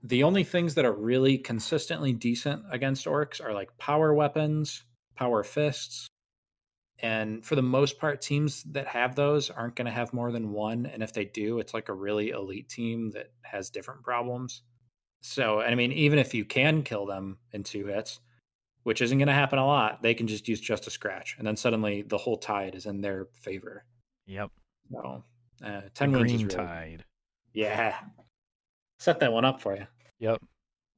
[0.02, 4.84] the only things that are really consistently decent against orcs are like power weapons,
[5.16, 6.06] power fists.
[7.00, 10.52] And for the most part, teams that have those aren't going to have more than
[10.52, 10.86] one.
[10.86, 14.62] And if they do, it's like a really elite team that has different problems.
[15.22, 18.20] So, I mean, even if you can kill them in two hits,
[18.84, 21.34] which isn't going to happen a lot, they can just use just a scratch.
[21.38, 23.84] And then suddenly the whole tide is in their favor.
[24.26, 24.50] Yep.
[24.92, 25.24] So,
[25.64, 27.04] uh, The 10 wins is green really, tide.
[27.52, 27.96] Yeah.
[28.98, 29.86] Set that one up for you.
[30.20, 30.42] Yep.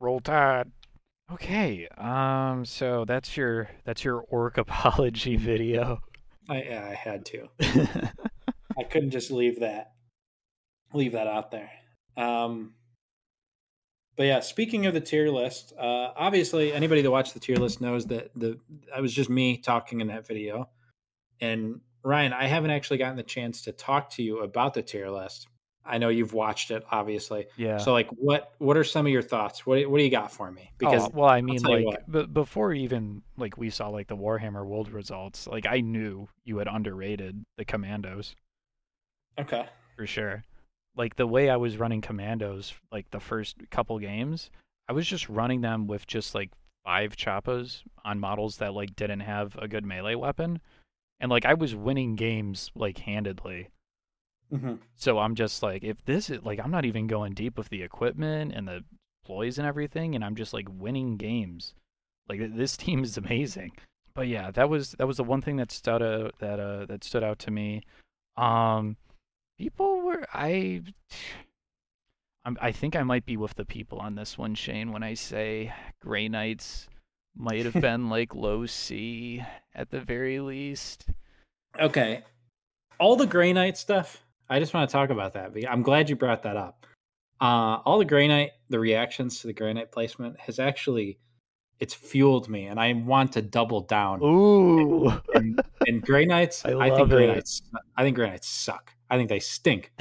[0.01, 0.71] Roll tide.
[1.33, 1.89] Okay.
[1.97, 2.65] Um.
[2.65, 6.01] So that's your that's your orc apology video.
[6.49, 7.49] I, yeah, I had to.
[8.79, 9.93] I couldn't just leave that
[10.93, 11.71] leave that out there.
[12.17, 12.75] Um,
[14.17, 17.81] but yeah, speaking of the tier list, uh, obviously anybody that watched the tier list
[17.81, 18.59] knows that the
[18.95, 20.69] I was just me talking in that video.
[21.41, 25.11] And Ryan, I haven't actually gotten the chance to talk to you about the tier
[25.11, 25.49] list.
[25.89, 27.47] I know you've watched it, obviously.
[27.57, 27.79] yeah.
[27.79, 29.67] So, like, what what are some of your thoughts?
[29.67, 30.71] What what do you got for me?
[30.79, 34.65] Because oh, well, I mean, like, but before even like we saw like the Warhammer
[34.65, 38.35] World results, like I knew you had underrated the Commandos
[39.39, 40.45] okay, for sure.
[40.97, 44.51] Like the way I was running Commandos, like the first couple games,
[44.89, 46.51] I was just running them with just like
[46.85, 50.61] five choppas on models that like didn't have a good melee weapon,
[51.21, 53.69] and like I was winning games like handedly.
[54.51, 57.69] hmm So I'm just like, if this is like, I'm not even going deep with
[57.69, 58.85] the equipment and the
[59.25, 61.75] ploys and everything, and I'm just like winning games.
[62.29, 63.73] Like this team is amazing.
[64.15, 67.05] But yeah, that was that was the one thing that stood out that uh that
[67.05, 67.83] stood out to me.
[68.37, 68.97] Um,
[69.59, 70.83] people were I.
[72.45, 75.15] I'm, I think I might be with the people on this one, Shane, when I
[75.15, 76.87] say Grey Knights
[77.37, 79.43] might have been like low C
[79.75, 81.09] at the very least.
[81.81, 82.23] okay.
[83.01, 85.53] All the Grey Knight stuff, I just want to talk about that.
[85.69, 86.87] I'm glad you brought that up.
[87.41, 91.19] Uh, all the Grey Knight, the reactions to the Grey Knight placement has actually
[91.79, 94.23] it's fueled me, and I want to double down.
[94.23, 97.35] Ooh, and, and Grey Knights, I, I think Grey it.
[97.35, 97.63] Knights,
[97.97, 98.93] I think Grey Knights suck.
[99.11, 99.93] I think they stink,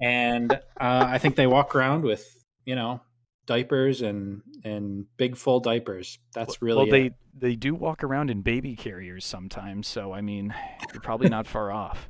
[0.00, 3.00] and uh, I think they walk around with you know
[3.46, 6.18] diapers and and big full diapers.
[6.34, 6.90] That's really well.
[6.90, 7.14] They it.
[7.38, 10.54] they do walk around in baby carriers sometimes, so I mean,
[10.92, 12.08] you're probably not far off.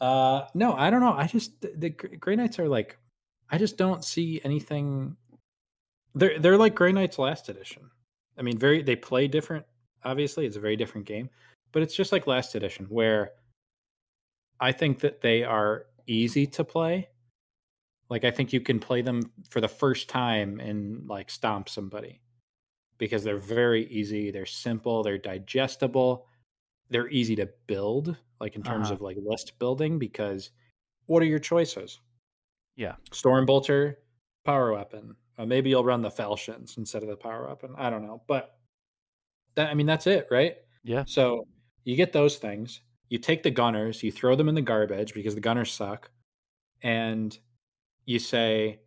[0.00, 1.12] Uh, no, I don't know.
[1.12, 2.98] I just the, the Grey Knights are like,
[3.50, 5.16] I just don't see anything.
[6.14, 7.90] They're they're like Grey Knights last edition.
[8.36, 9.64] I mean, very they play different.
[10.04, 11.30] Obviously, it's a very different game,
[11.70, 13.30] but it's just like last edition where
[14.62, 17.08] I think that they are easy to play.
[18.08, 22.20] Like I think you can play them for the first time and like stomp somebody
[22.98, 26.26] because they're very easy, they're simple, they're digestible,
[26.90, 28.94] they're easy to build like in terms Uh-huh.
[28.94, 30.50] of like list building because
[31.06, 32.00] what are your choices?
[32.76, 32.96] Yeah.
[33.12, 33.98] Storm Bolter,
[34.44, 35.16] power weapon.
[35.38, 37.74] Uh, maybe you'll run the falchions instead of the power weapon.
[37.76, 38.58] I don't know, but
[39.56, 40.56] that I mean that's it, right?
[40.84, 41.04] Yeah.
[41.06, 41.46] So
[41.84, 42.82] you get those things.
[43.12, 46.10] You take the gunners, you throw them in the garbage because the gunners suck,
[46.82, 47.38] and
[48.06, 48.80] you say,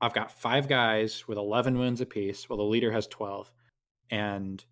[0.00, 2.48] "I've got five guys with eleven wounds apiece.
[2.48, 3.50] Well, the leader has twelve,
[4.10, 4.64] and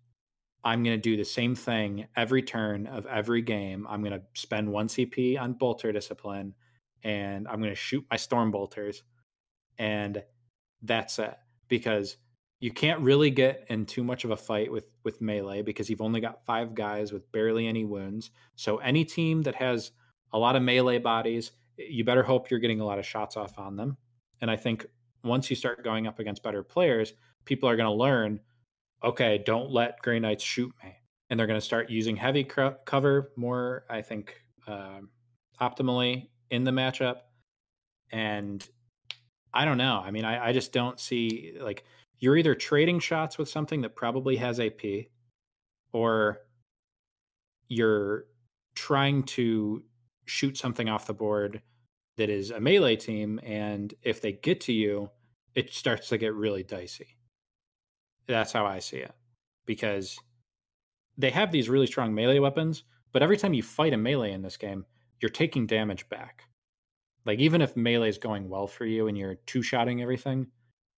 [0.63, 3.85] I'm going to do the same thing every turn of every game.
[3.89, 6.55] I'm going to spend one CP on bolter discipline,
[7.03, 9.03] and I'm going to shoot my storm bolters,
[9.79, 10.23] and
[10.81, 11.35] that's it.
[11.67, 12.15] Because
[12.61, 16.01] you can't really get in too much of a fight with with melee because you've
[16.01, 18.29] only got five guys with barely any wounds.
[18.55, 19.91] So any team that has
[20.31, 23.57] a lot of melee bodies, you better hope you're getting a lot of shots off
[23.57, 23.97] on them.
[24.41, 24.85] And I think
[25.23, 27.13] once you start going up against better players,
[27.45, 28.39] people are going to learn
[29.03, 30.95] okay, don't let Grey Knights shoot me.
[31.27, 35.09] And they're going to start using heavy cro- cover more, I think, um
[35.59, 37.21] optimally in the matchup.
[38.11, 38.67] And
[39.53, 40.01] I don't know.
[40.03, 41.83] I mean, I, I just don't see like
[42.21, 45.07] you're either trading shots with something that probably has AP
[45.91, 46.37] or
[47.67, 48.25] you're
[48.75, 49.83] trying to
[50.25, 51.61] shoot something off the board
[52.17, 53.39] that is a melee team.
[53.43, 55.09] And if they get to you,
[55.55, 57.17] it starts to get really dicey.
[58.27, 59.13] That's how I see it.
[59.65, 60.17] Because
[61.17, 64.43] they have these really strong melee weapons, but every time you fight a melee in
[64.43, 64.85] this game,
[65.21, 66.43] you're taking damage back.
[67.25, 70.47] Like even if melee is going well for you and you're two shotting everything,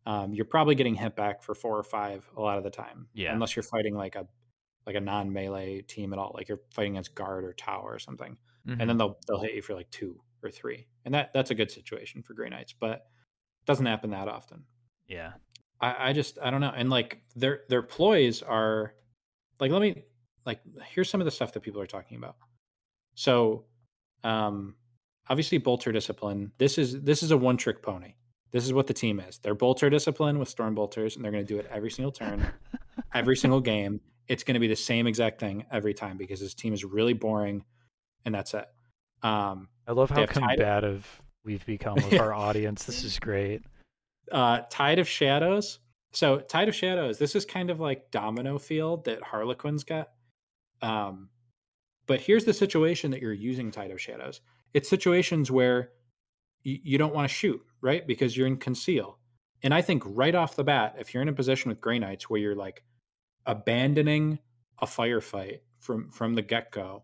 [0.05, 3.07] um, you're probably getting hit back for four or five a lot of the time.
[3.13, 3.33] Yeah.
[3.33, 4.27] Unless you're fighting like a
[4.85, 7.99] like a non melee team at all, like you're fighting against guard or tower or
[7.99, 8.37] something,
[8.67, 8.77] Mhm.
[8.81, 11.55] and then they'll they'll hit you for like two or three, and that that's a
[11.55, 12.91] good situation for Grey Knights, but
[13.61, 14.65] it doesn't happen that often.
[15.07, 15.33] yeah.
[15.81, 16.71] I, I just I don't know.
[16.75, 18.93] And like their their ploys are
[19.59, 20.03] like let me
[20.45, 20.59] like
[20.93, 22.35] here's some of the stuff that people are talking about.
[23.15, 23.65] So
[24.23, 24.75] um
[25.29, 26.51] obviously bolter discipline.
[26.57, 28.13] This is this is a one trick pony.
[28.53, 29.39] This is what the team is.
[29.39, 32.45] They're bolter discipline with storm bolters, and they're gonna do it every single turn,
[33.13, 33.99] every single game.
[34.27, 37.65] It's gonna be the same exact thing every time because this team is really boring
[38.25, 38.65] and that's it.
[39.23, 42.85] Um I love how have tied- combative we've become with our audience.
[42.85, 43.63] This is great.
[44.31, 45.79] uh Tide of Shadows.
[46.13, 50.09] So Tide of Shadows, this is kind of like domino field that Harlequin's got.
[50.81, 51.29] Um
[52.05, 54.41] but here's the situation that you're using Tide of Shadows.
[54.73, 55.91] It's situations where
[56.63, 58.05] you, don't want to shoot, right?
[58.07, 59.19] Because you're in conceal.
[59.63, 62.29] And I think right off the bat, if you're in a position with Grey Knights
[62.29, 62.83] where you're like
[63.45, 64.39] abandoning
[64.79, 67.03] a firefight from from the get-go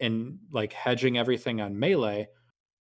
[0.00, 2.28] and like hedging everything on melee,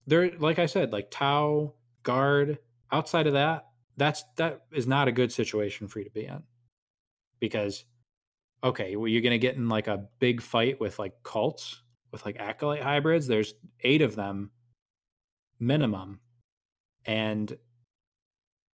[0.08, 1.74] there like I said, like Tau,
[2.04, 2.60] guard,
[2.92, 3.68] outside of that,
[3.98, 6.44] that's that is not a good situation for you to be in.
[7.40, 7.86] Because
[8.62, 12.38] okay, well you're gonna get in like a big fight with like cults, with like
[12.40, 13.28] acolyte hybrids.
[13.28, 14.52] There's eight of them
[15.60, 16.20] minimum.
[17.06, 17.56] And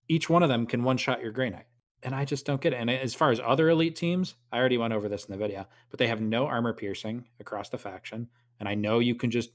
[0.09, 1.67] each one of them can one shot your Grey Knight.
[2.03, 2.77] And I just don't get it.
[2.77, 5.67] And as far as other elite teams, I already went over this in the video,
[5.91, 8.29] but they have no armor piercing across the faction.
[8.61, 9.51] And I know you can just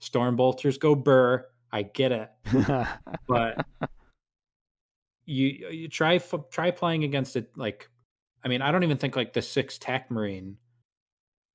[0.00, 1.46] storm bolters go burr.
[1.72, 2.30] I get it,
[3.28, 3.64] but
[5.24, 7.88] you you try f- try playing against it like
[8.44, 10.56] I mean, I don't even think like the six tac marine.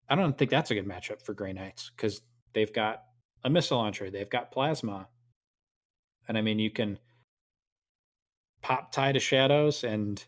[0.09, 2.21] I don't think that's a good matchup for Grey Knights because
[2.53, 3.03] they've got
[3.47, 5.07] a missile launcher, they've got plasma,
[6.27, 6.99] and I mean you can
[8.61, 10.23] pop Tide of Shadows and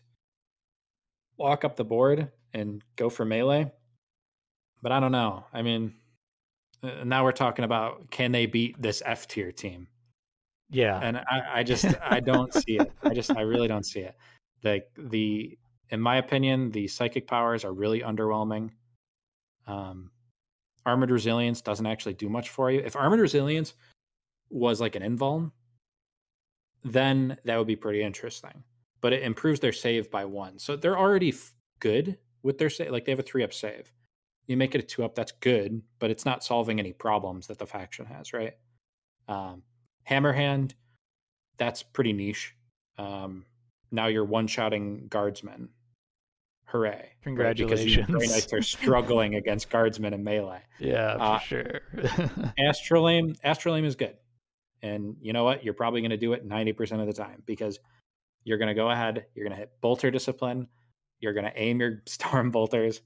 [1.36, 3.70] walk up the board and go for melee.
[4.82, 5.44] But I don't know.
[5.52, 5.94] I mean,
[6.82, 9.86] uh, now we're talking about can they beat this F tier team?
[10.70, 11.00] yeah.
[11.02, 12.90] and I, I just I don't see it.
[13.02, 14.16] I just I really don't see it.
[14.62, 15.58] Like the
[15.90, 18.70] in my opinion, the psychic powers are really underwhelming.
[19.66, 20.10] Um,
[20.86, 22.80] armored resilience doesn't actually do much for you.
[22.80, 23.74] If armored resilience
[24.50, 25.52] was like an invuln,
[26.84, 28.62] then that would be pretty interesting.
[29.00, 32.90] But it improves their save by one, so they're already f- good with their save.
[32.90, 33.92] Like they have a three up save.
[34.46, 37.58] You make it a two up, that's good, but it's not solving any problems that
[37.58, 38.54] the faction has, right?
[39.28, 39.62] Um,
[40.08, 40.74] Hammerhand,
[41.56, 42.54] that's pretty niche.
[42.98, 43.44] Um,
[43.92, 45.68] now you're one shotting guardsmen.
[46.70, 47.10] Hooray.
[47.22, 47.96] Congratulations.
[47.96, 48.06] Right?
[48.18, 50.62] Because Knights are struggling against guardsmen and melee.
[50.78, 51.80] Yeah, for Uh, sure.
[52.58, 54.16] Astral Aim, Astrolabe is good.
[54.82, 55.64] And you know what?
[55.64, 57.78] You're probably going to do it 90% of the time because
[58.44, 60.66] you're going to go ahead, you're going to hit bolter discipline,
[61.20, 63.02] you're going to aim your storm bolters,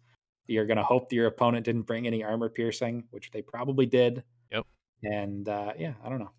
[0.47, 3.87] you're going to hope that your opponent didn't bring any armor piercing, which they probably
[3.87, 4.23] did.
[4.53, 4.67] Yep.
[5.03, 6.31] And uh, yeah, I don't know.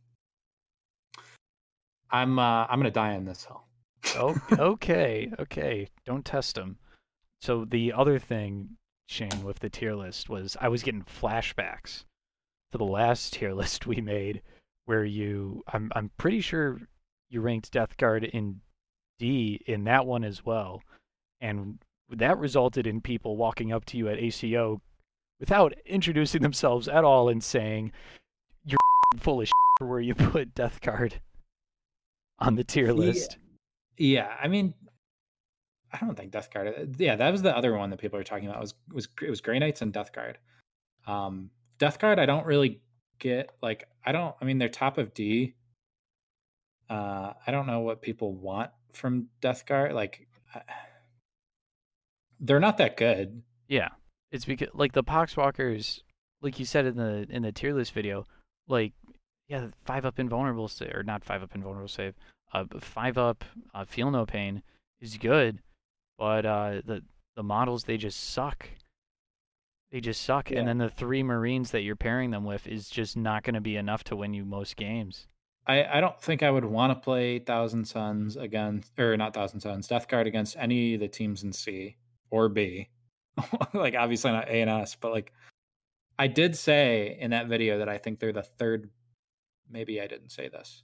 [2.12, 3.64] I'm uh, I'm going to die on this hill.
[4.16, 5.90] oh, okay, okay.
[6.06, 6.78] Don't test them.
[7.42, 8.78] So the other thing,
[9.08, 12.06] Shane, with the tier list was I was getting flashbacks
[12.72, 14.42] to the last tier list we made,
[14.86, 16.80] where you, I'm, I'm pretty sure
[17.30, 18.62] you ranked Death Guard in
[19.20, 20.82] D in that one as well,
[21.42, 21.80] and
[22.10, 24.82] that resulted in people walking up to you at ACO
[25.40, 27.92] without introducing themselves at all and saying,
[28.66, 28.78] "You're
[29.20, 31.20] full of where you put Death Guard
[32.40, 32.92] on the tier Yeah.
[32.94, 33.38] list."
[33.98, 34.74] Yeah, I mean,
[35.94, 36.68] I don't think Death Guard.
[36.68, 38.60] uh, Yeah, that was the other one that people were talking about.
[38.62, 40.38] Was was it was Grey Knights and Death Guard.
[41.08, 42.82] Um, Death Guard, I don't really
[43.20, 43.52] get.
[43.62, 44.36] Like, I don't.
[44.42, 45.56] I mean, they're top of D.
[46.90, 49.94] Uh, I don't know what people want from Death Guard.
[49.94, 50.62] Like, I-
[52.40, 53.42] they're not that good.
[53.68, 53.90] Yeah,
[54.32, 56.02] it's because like the Poxwalkers,
[56.42, 58.26] like you said in the in the tier list video,
[58.68, 58.94] like
[59.48, 62.14] yeah, five up invulnerable save or not five up invulnerable save,
[62.54, 64.62] uh, five up uh, feel no pain
[65.02, 65.60] is good,
[66.18, 67.02] but uh, the
[67.36, 68.68] the models they just suck.
[69.92, 70.60] They just suck, Yeah.
[70.60, 73.62] and then the three Marines that you're pairing them with is just not going to
[73.62, 75.28] be enough to win you most games.
[75.68, 79.62] I, I don't think I would want to play Thousand Suns against, or not Thousand
[79.62, 81.96] Suns, Death Guard against any of the teams in C
[82.30, 82.90] or B.
[83.74, 85.32] like, obviously not A and S, but like,
[86.20, 88.90] I did say in that video that I think they're the third.
[89.70, 90.84] Maybe I didn't say this.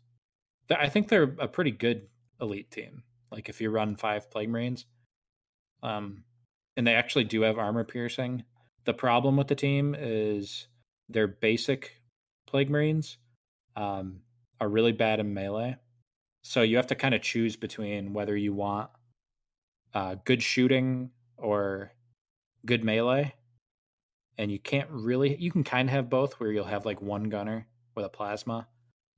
[0.69, 2.07] I think they're a pretty good
[2.39, 3.03] elite team.
[3.31, 4.85] Like, if you run five Plague Marines,
[5.83, 6.23] um,
[6.77, 8.43] and they actually do have armor piercing.
[8.85, 10.67] The problem with the team is
[11.09, 12.01] their basic
[12.47, 13.17] Plague Marines.
[13.75, 14.21] Um,
[14.61, 15.75] are really bad in melee.
[16.43, 18.91] So you have to kind of choose between whether you want
[19.93, 21.91] uh, good shooting or
[22.65, 23.33] good melee.
[24.37, 27.25] And you can't really, you can kind of have both where you'll have like one
[27.25, 28.67] gunner with a plasma,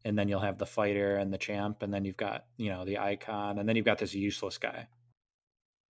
[0.04, 2.84] and then you'll have the fighter and the champ, and then you've got, you know,
[2.84, 4.88] the icon, and then you've got this useless guy.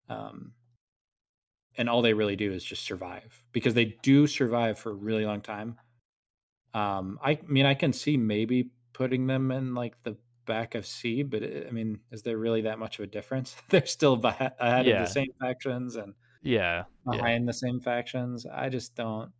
[0.08, 0.52] Um,
[1.76, 5.24] and all they really do is just survive because they do survive for a really
[5.26, 5.78] long time.
[6.74, 11.22] Um, I mean, I can see maybe putting them in like the back of C,
[11.22, 13.56] but it, I mean, is there really that much of a difference?
[13.68, 14.88] They're still ahead Yeah.
[14.88, 18.46] of the same factions and Yeah, yeah, behind the same factions.
[18.46, 19.32] I just don't.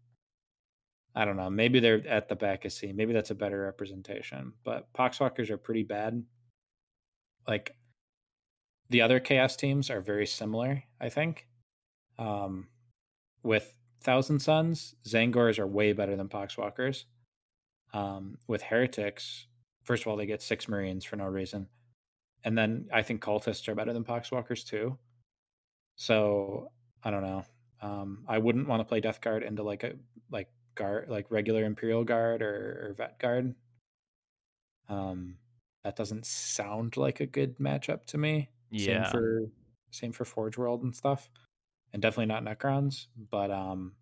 [1.14, 1.50] I don't know.
[1.50, 2.92] Maybe they're at the back of C.
[2.92, 4.54] Maybe that's a better representation.
[4.64, 6.24] But Poxwalkers are pretty bad.
[7.46, 7.76] Like
[8.90, 11.48] the other chaos teams are very similar, I think.
[12.22, 12.68] Um,
[13.42, 17.04] with Thousand Suns, Tzaangors are way better than Poxwalkers.
[17.92, 19.46] Um, with Heretics,
[19.82, 21.68] first of all, they get six Marines for no reason.
[22.44, 24.98] And then I think cultists are better than Poxwalkers too.
[25.96, 26.70] So
[27.02, 27.44] I don't know.
[27.80, 29.92] Um, I wouldn't want to play Death Guard into like a
[30.30, 33.54] like guard like regular Imperial Guard or, or Vet Guard.
[34.88, 35.36] Um,
[35.84, 38.50] that doesn't sound like a good matchup to me.
[38.70, 39.04] yeah.
[39.04, 39.42] Same for
[39.90, 41.28] same for Forge World and stuff,
[41.92, 43.06] and definitely not Necrons.
[43.30, 43.92] But um,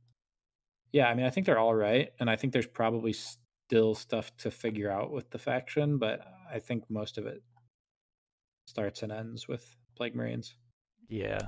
[0.93, 4.37] yeah, I mean, I think they're all right, and I think there's probably still stuff
[4.39, 6.21] to figure out with the faction, but
[6.53, 7.43] I think most of it
[8.67, 10.55] starts and ends with Plague Marines.
[11.09, 11.41] Yeah.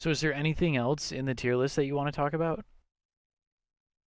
[0.00, 2.64] So is there anything else in the tier list that you want to talk about?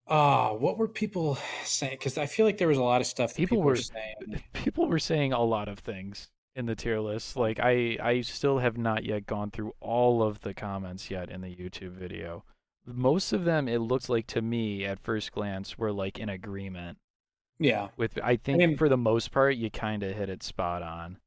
[0.07, 1.93] Ah, what were people saying?
[1.93, 3.76] Because I feel like there was a lot of stuff that People people, were- were
[3.78, 4.43] saying.
[4.53, 7.35] People were saying a lot of things in the tier list.
[7.35, 11.41] Like I I still have not yet gone through all of the comments yet in
[11.41, 12.43] the YouTube video.
[12.85, 16.97] Most of them it looked like to me at first glance were like in agreement
[17.59, 20.81] Yeah, with I think mean- for the most part you kind of hit it spot
[20.81, 21.17] on.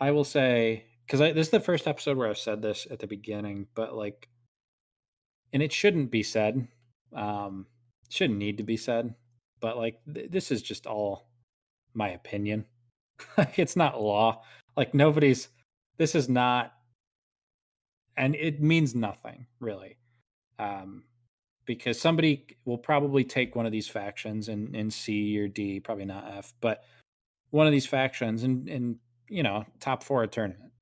[0.00, 3.06] I will say because this is the first episode where I've said this at the
[3.06, 4.28] beginning, but like,
[5.52, 6.68] and it shouldn't be said.
[7.12, 7.66] Um,
[8.08, 9.14] shouldn't need to be said,
[9.60, 11.28] but like, th- this is just all
[11.92, 12.64] my opinion.
[13.36, 14.42] Like, it's not law.
[14.76, 15.48] Like, nobody's.
[15.98, 16.72] This is not,
[18.16, 19.98] and it means nothing really,
[20.58, 21.04] um,
[21.66, 26.06] because somebody will probably take one of these factions in, in C or D, probably
[26.06, 26.84] not F, but
[27.50, 28.96] one of these factions and and
[29.28, 30.72] you know top four a tournament.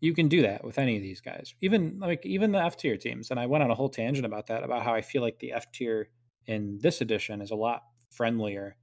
[0.00, 2.96] You can do that with any of these guys, even like even the F tier
[2.96, 3.30] teams.
[3.30, 5.52] And I went on a whole tangent about that, about how I feel like the
[5.52, 6.08] F tier
[6.46, 8.76] in this edition is a lot friendlier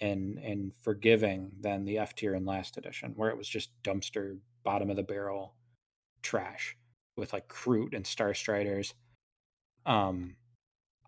[0.00, 4.38] and and forgiving than the F tier in last edition, where it was just dumpster
[4.64, 5.54] bottom of the barrel
[6.22, 6.76] trash
[7.16, 8.94] with like Kroot and Star Striders.
[9.86, 10.36] Um,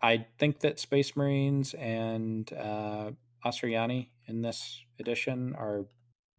[0.01, 3.11] I think that Space Marines and uh,
[3.45, 5.87] Asuryani in this edition are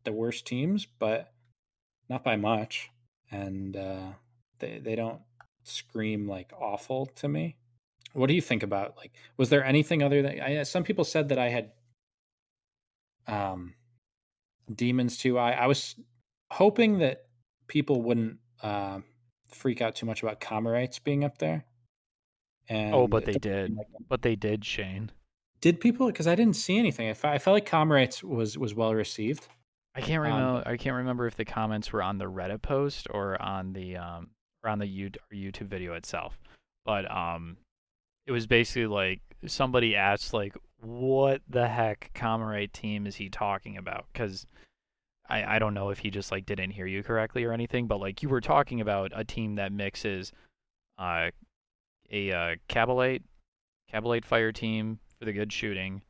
[0.05, 1.33] the worst teams, but
[2.09, 2.89] not by much.
[3.31, 4.13] And uh,
[4.59, 5.21] they they don't
[5.63, 7.57] scream like awful to me.
[8.13, 9.11] What do you think about like?
[9.37, 11.71] Was there anything other than I, some people said that I had
[13.31, 13.73] um
[14.73, 15.37] demons too?
[15.37, 15.95] I I was
[16.51, 17.25] hoping that
[17.67, 18.99] people wouldn't uh,
[19.47, 21.65] freak out too much about Commorrites being up there.
[22.67, 23.75] And oh, but they did.
[23.75, 25.11] Like but they did, Shane.
[25.61, 26.07] Did people?
[26.07, 27.09] Because I didn't see anything.
[27.09, 29.47] I, felt, I felt like Commorrites was was well received.
[29.95, 30.57] I can't um, remember.
[30.57, 33.97] Um, I can't remember if the comments were on the Reddit post or on the
[33.97, 34.29] um
[34.63, 36.37] or on the YouTube video itself.
[36.85, 37.57] But um,
[38.27, 43.77] it was basically like somebody asked like, "What the heck Commorrite team is he talking
[43.77, 44.45] about?" Because
[45.27, 47.99] I I don't know if he just like didn't hear you correctly or anything, but
[47.99, 50.31] like you were talking about a team that mixes
[50.97, 51.29] uh
[52.11, 53.23] a uh, Kabalite
[53.91, 56.01] Kabalite fire team for the good shooting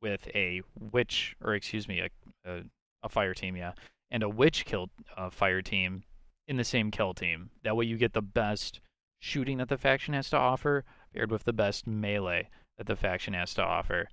[0.00, 2.08] with a witch or excuse me a
[2.44, 2.62] a,
[3.02, 3.72] a fire team yeah
[4.10, 6.04] and a witch kill uh, fire team
[6.46, 7.50] in the same kill team.
[7.62, 8.80] That way you get the best
[9.18, 12.48] shooting that the faction has to offer paired with the best melee
[12.78, 14.08] that the faction has to offer.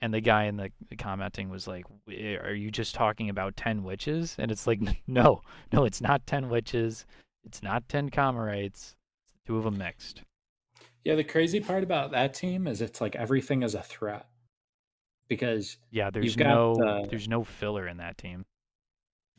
[0.00, 3.56] And the guy in the, the commenting was like, eh, "Are you just talking about
[3.56, 5.42] ten witches?" And it's like, no,
[5.72, 7.06] no, it's not ten witches.
[7.44, 8.94] It's not ten Commorrites.
[9.46, 10.22] two of them mixed.
[11.04, 14.26] Yeah, the crazy part about that team is it's like everything is a threat
[15.28, 18.44] because yeah, there's no the, there's no filler in that team.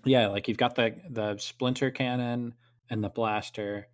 [0.03, 2.53] Yeah, like you've got the the splinter cannon
[2.89, 3.87] and the blaster,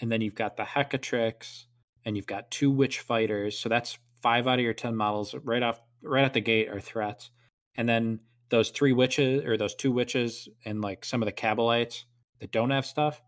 [0.00, 1.66] and then you've got the Hecatrix,
[2.08, 3.58] and you've got two witch fighters.
[3.58, 6.80] So that's five out of your ten models right off right at the gate are
[6.80, 7.30] threats,
[7.76, 12.04] and then those three witches or those two witches and like some of the Kabalites
[12.40, 13.20] that don't have stuff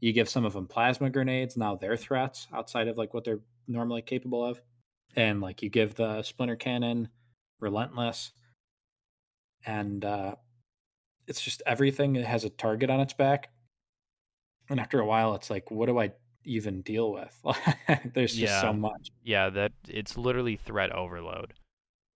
[0.00, 1.56] you give some of them plasma grenades.
[1.56, 4.60] Now they're threats outside of like what they're normally capable of.
[5.16, 7.08] And like you give the splinter cannon
[7.60, 8.32] relentless.
[9.66, 10.36] And uh,
[11.26, 13.50] it's just everything has a target on its back.
[14.70, 16.12] And after a while, it's like, what do I
[16.48, 17.36] even deal with?
[18.14, 18.60] There's just yeah.
[18.60, 19.10] so much.
[19.22, 21.54] Yeah, that it's literally threat overload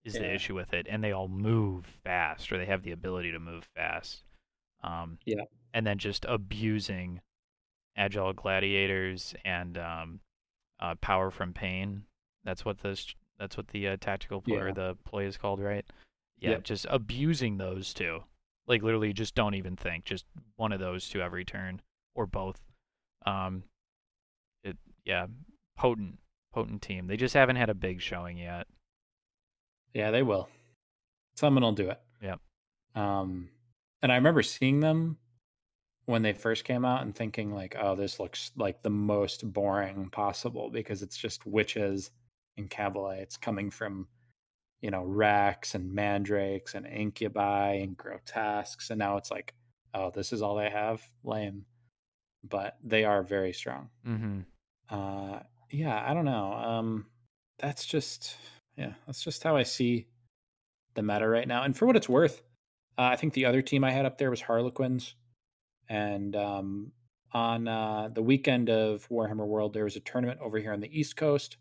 [0.03, 0.21] is yeah.
[0.21, 0.87] the issue with it.
[0.89, 4.23] And they all move fast or they have the ability to move fast.
[4.83, 5.43] Um, yeah.
[5.73, 7.21] And then just abusing
[7.95, 10.19] agile gladiators and um,
[10.79, 12.03] uh, power from pain.
[12.43, 13.15] That's what this.
[13.39, 14.61] That's what the uh, tactical play yeah.
[14.61, 15.85] or the play is called, right?
[16.39, 16.63] Yeah, yep.
[16.63, 18.23] just abusing those two.
[18.67, 20.05] Like literally, just don't even think.
[20.05, 20.25] Just
[20.55, 21.81] one of those two every turn,
[22.15, 22.61] or both.
[23.25, 23.63] Um,
[25.05, 25.27] yeah,
[25.77, 26.19] potent,
[26.53, 27.07] potent team.
[27.07, 28.67] They just haven't had a big showing yet.
[29.93, 30.49] Yeah, they will.
[31.35, 31.99] Someone will do it.
[32.21, 32.39] Yep.
[32.95, 33.49] Um,
[34.01, 35.17] and I remember seeing them
[36.05, 40.09] when they first came out and thinking like, oh, this looks like the most boring
[40.09, 42.11] possible because it's just witches
[42.57, 44.07] and Kabalites coming from,
[44.81, 48.89] you know, Wracks and Mandrakes and Incubi and Grotesques.
[48.89, 49.53] And now it's like,
[49.93, 51.01] oh, this is all they have?
[51.23, 51.65] Lame.
[52.43, 53.89] But they are very strong.
[54.05, 54.39] Mm-hmm.
[54.89, 55.39] Uh,
[55.71, 56.53] yeah, I don't know.
[56.53, 57.05] Um,
[57.59, 58.35] that's just,
[58.77, 60.07] yeah, that's just how I see
[60.95, 61.63] the meta right now.
[61.63, 62.41] And for what it's worth,
[62.97, 65.15] uh, I think the other team I had up there was Harlequins
[65.89, 66.91] and um,
[67.33, 70.99] on uh, the weekend of Warhammer World, there was a tournament over here on the
[70.99, 71.57] East Coast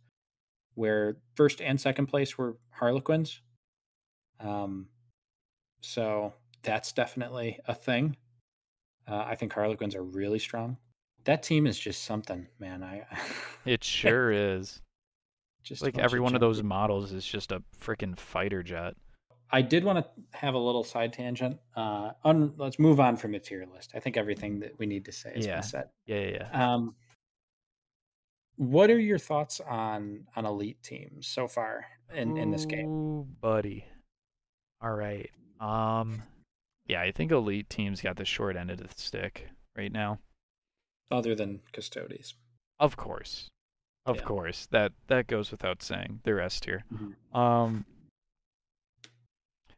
[0.74, 3.40] where first and second place were Harlequins.
[4.40, 4.88] Um,
[5.80, 8.16] so that's definitely a thing.
[9.08, 10.76] Uh, I think Harlequins are really strong.
[11.24, 12.82] That team is just something, man.
[12.82, 13.04] I
[13.64, 14.80] it sure is.
[15.62, 18.94] Just like every one of those models is just a freaking fighter jet.
[19.52, 20.06] I did want to
[20.36, 21.58] have a little side tangent.
[21.76, 23.92] Uh, on, let's move on from the tier list.
[23.94, 25.56] I think everything that we need to say is yeah.
[25.56, 25.84] been said.
[26.06, 26.74] Yeah, yeah, yeah.
[26.74, 26.94] Um,
[28.56, 33.26] what are your thoughts on on elite teams so far in in this game, Ooh,
[33.40, 33.84] buddy?
[34.80, 35.30] All right.
[35.60, 36.22] Um,
[36.86, 40.18] yeah, I think elite teams got the short end of the stick right now.
[41.12, 42.34] Other than Custodes,
[42.80, 43.48] of course,
[44.06, 44.22] of yeah.
[44.22, 46.20] course that that goes without saying.
[46.24, 46.84] They're S tier.
[46.92, 47.38] Mm-hmm.
[47.38, 47.84] Um,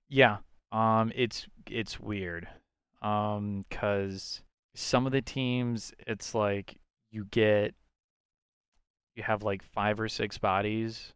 [0.08, 0.38] yeah.
[0.72, 2.48] Um it's it's weird.
[3.02, 4.42] Um cuz
[4.74, 6.76] some of the teams it's like
[7.10, 7.74] you get
[9.16, 11.12] you have like five or six bodies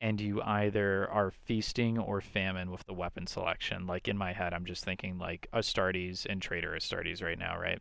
[0.00, 3.86] and you either are feasting or famine with the weapon selection.
[3.86, 7.80] Like in my head, I'm just thinking like Astartes and Traitor Astartes right now, right?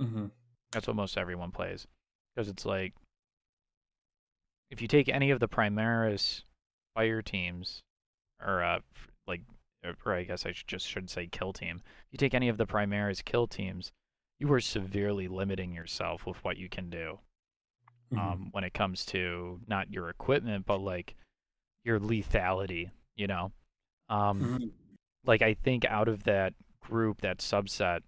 [0.00, 0.26] Mm-hmm.
[0.72, 1.86] That's what most everyone plays.
[2.34, 2.94] Because it's like,
[4.70, 6.42] if you take any of the Primaris
[6.94, 7.82] fire teams,
[8.44, 8.80] or uh,
[9.26, 9.40] like,
[9.84, 11.80] or I guess I should just should say kill team.
[11.84, 13.90] If you take any of the Primaris kill teams,
[14.38, 17.18] you are severely limiting yourself with what you can do.
[18.12, 18.18] Mm-hmm.
[18.18, 21.14] Um, when it comes to not your equipment, but like
[21.84, 23.52] your lethality, you know.
[24.08, 24.66] Um, mm-hmm.
[25.26, 28.00] like I think out of that group, that subset,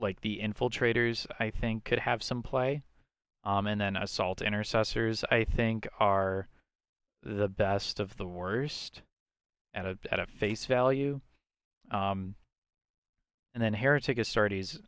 [0.00, 2.82] like the infiltrators, I think could have some play.
[3.44, 6.48] Um, and then assault intercessors, I think, are
[7.22, 9.02] the best of the worst
[9.74, 11.20] at a at a face value.
[11.90, 12.36] Um,
[13.52, 14.80] and then heretic Astartes,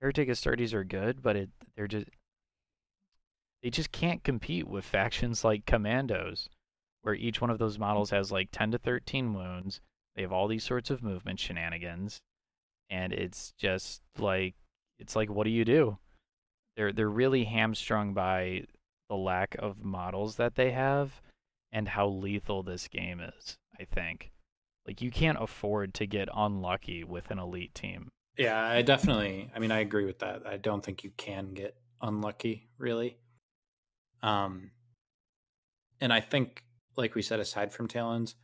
[0.00, 2.06] heretic Astartes are good, but it they're just
[3.62, 6.48] they just can't compete with factions like commandos,
[7.02, 9.80] where each one of those models has like 10 to 13 wounds.
[10.14, 12.20] They have all these sorts of movement shenanigans,
[12.90, 14.54] and it's just like
[14.98, 15.98] it's like what do you do?
[16.76, 18.64] They're they're really hamstrung by
[19.08, 21.20] the lack of models that they have
[21.72, 24.30] and how lethal this game is, I think.
[24.86, 28.08] Like you can't afford to get unlucky with an elite team.
[28.36, 30.46] Yeah, I definitely I mean I agree with that.
[30.46, 33.18] I don't think you can get unlucky really.
[34.22, 34.70] Um
[36.00, 36.64] and I think
[36.96, 38.34] like we said aside from Talons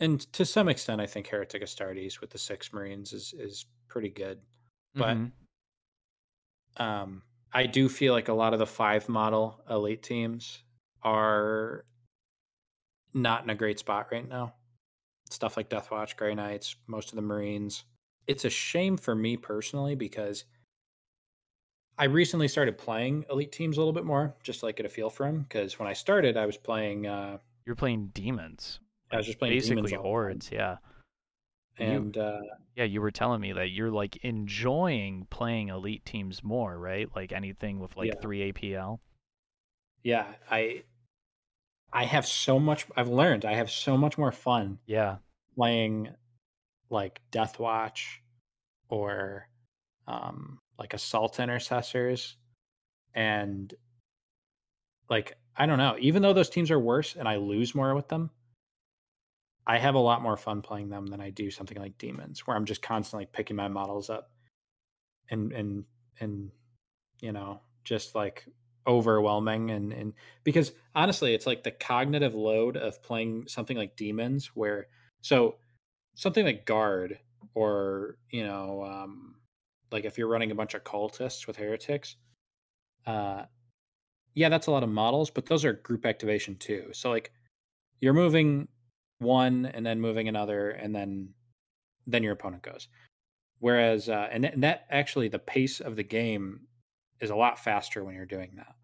[0.00, 4.10] and to some extent I think Heretic Astartes with the 6 Marines is is pretty
[4.10, 4.40] good.
[4.94, 6.82] But mm-hmm.
[6.82, 7.22] um
[7.52, 10.62] I do feel like a lot of the 5 model elite teams
[11.02, 11.84] are
[13.14, 14.54] not in a great spot right now.
[15.30, 17.84] Stuff like Deathwatch, Grey Knights, most of the Marines.
[18.26, 20.44] It's a shame for me personally because
[21.98, 24.90] I recently started playing elite teams a little bit more, just to like get a
[24.90, 25.46] feel for them.
[25.48, 27.06] Because when I started, I was playing.
[27.06, 28.80] Uh, You're playing demons.
[29.10, 30.76] I was just playing basically hordes, yeah.
[31.78, 32.40] And you, uh,
[32.74, 37.08] yeah, you were telling me that you're like enjoying playing elite teams more, right?
[37.14, 38.20] Like anything with like Yeah.
[38.20, 39.00] three APL.
[40.02, 40.84] yeah, I
[41.92, 42.86] I have so much.
[42.96, 45.16] I've learned I have so much more fun Yeah,
[45.54, 46.14] playing
[46.90, 48.22] like Death Watch
[48.88, 49.48] or
[50.06, 52.36] um, like Assault Intercessors,
[53.14, 53.72] and
[55.08, 55.96] like I don't know.
[55.98, 58.30] Even though those teams are worse and I lose more with them,
[59.66, 62.56] I have a lot more fun playing them than I do something like Demons, where
[62.56, 64.30] I'm just constantly picking my models up
[65.30, 65.84] and and
[66.20, 66.50] and
[67.20, 68.46] you know just like
[68.86, 70.12] overwhelming and and
[70.44, 74.86] because honestly it's like the cognitive load of playing something like demons where
[75.22, 75.56] so
[76.14, 77.18] something like guard
[77.54, 79.34] or you know um
[79.90, 82.14] like if you're running a bunch of cultists with heretics
[83.06, 83.42] uh
[84.34, 86.90] yeah that's a lot of models but those are group activation too.
[86.92, 87.32] So like
[88.00, 88.68] you're moving
[89.18, 91.28] one and then moving another and then
[92.06, 92.88] then your opponent goes
[93.60, 96.60] whereas uh and, and that actually the pace of the game
[97.20, 98.74] is a lot faster when you're doing that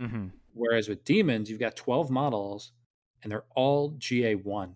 [0.00, 0.28] mm-hmm.
[0.54, 2.72] Whereas with demons, you've got 12 models
[3.22, 4.72] and they're all GA1.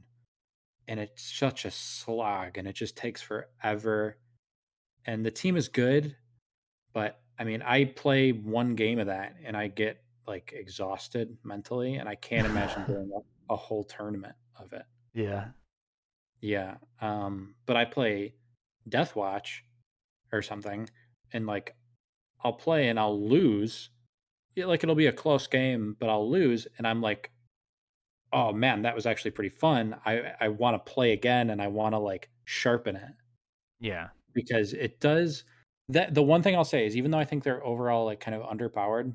[0.88, 4.18] And it's such a slog and it just takes forever.
[5.04, 6.16] And the team is good,
[6.92, 11.96] but I mean, I play one game of that and I get like exhausted mentally
[11.96, 14.84] and I can't imagine doing a, a whole tournament of it.
[15.16, 15.48] Yeah,
[16.40, 16.76] Yeah.
[17.00, 18.34] Um, but I play
[18.88, 19.64] Death Watch
[20.32, 20.88] or something,
[21.32, 21.76] and like
[22.44, 23.90] I'll play and I'll lose.
[24.54, 27.32] Yeah, like it'll be a close game, but I'll lose, and I'm like,
[28.32, 29.96] oh man, that was actually pretty fun.
[30.04, 33.12] I I want to play again, and I want to like sharpen it
[33.80, 35.44] yeah, because it does
[35.90, 36.14] that.
[36.14, 38.42] The one thing I'll say is, even though I think they're overall like kind of
[38.50, 39.14] underpowered,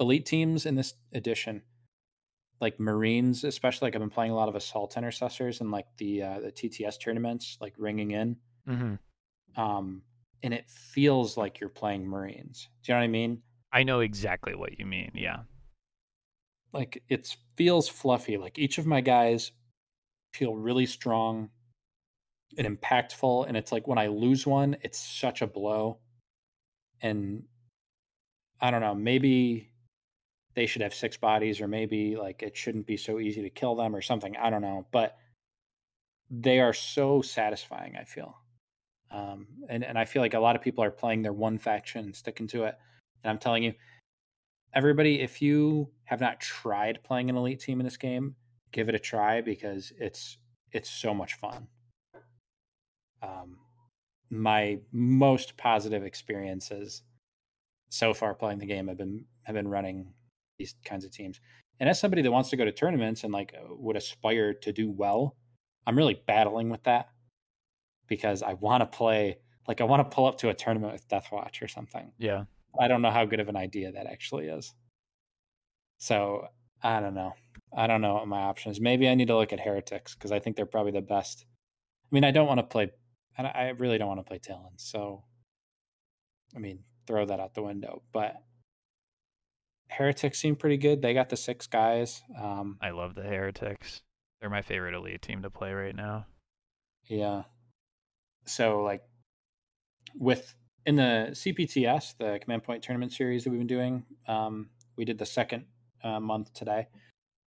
[0.00, 1.62] elite teams in this edition,
[2.60, 6.22] like Marines, especially like I've been playing a lot of assault intercessors and like the
[6.22, 8.36] uh, the TTS tournaments, like ringing in,
[8.66, 8.94] hmm
[9.56, 10.02] um,
[10.42, 12.68] and it feels like you're playing Marines.
[12.82, 13.42] Do you know what I mean?
[13.72, 15.12] I know exactly what you mean.
[15.14, 15.44] Yeah,
[16.72, 18.36] Like it feels fluffy.
[18.36, 19.52] Like each of my guys
[20.32, 21.50] feel really strong
[22.56, 25.98] and impactful, and it's like when I lose one, it's such a blow.
[27.00, 27.44] And
[28.60, 29.67] I don't know, maybe
[30.54, 33.74] they should have six bodies, or maybe like it shouldn't be so easy to kill
[33.74, 34.36] them, or something.
[34.36, 35.16] I don't know, but
[36.30, 37.96] they are so satisfying.
[37.96, 38.36] I feel,
[39.10, 42.04] um, and and I feel like a lot of people are playing their one faction
[42.06, 42.76] and sticking to it.
[43.22, 43.74] And I'm telling you,
[44.74, 48.34] everybody, if you have not tried playing an elite team in this game,
[48.72, 50.38] give it a try because it's
[50.72, 51.66] it's so much fun.
[53.22, 53.56] Um,
[54.30, 57.02] my most positive experiences
[57.90, 60.12] so far playing the game have been have been running
[60.58, 61.40] these kinds of teams.
[61.80, 64.72] And as somebody that wants to go to tournaments and like uh, would aspire to
[64.72, 65.36] do well,
[65.86, 67.08] I'm really battling with that
[68.08, 71.08] because I want to play like I want to pull up to a tournament with
[71.08, 72.12] Deathwatch or something.
[72.18, 72.44] Yeah.
[72.80, 74.74] I don't know how good of an idea that actually is.
[75.98, 76.48] So
[76.82, 77.32] I don't know.
[77.76, 78.80] I don't know what my options.
[78.80, 81.44] Maybe I need to look at Heretics because I think they're probably the best.
[82.10, 82.90] I mean, I don't want to play.
[83.36, 84.72] I really don't want to play Talon.
[84.76, 85.22] So,
[86.56, 88.02] I mean, throw that out the window.
[88.12, 88.36] But
[89.90, 91.02] Heretics seem pretty good.
[91.02, 92.22] They got the six guys.
[92.40, 94.02] Um, I love the Heretics.
[94.40, 96.26] They're my favorite elite team to play right now.
[97.06, 97.44] Yeah.
[98.46, 99.02] So like
[100.14, 100.54] with
[100.86, 105.18] in the CPTS, the Command Point Tournament Series that we've been doing, um, we did
[105.18, 105.64] the second
[106.02, 106.88] uh, month today.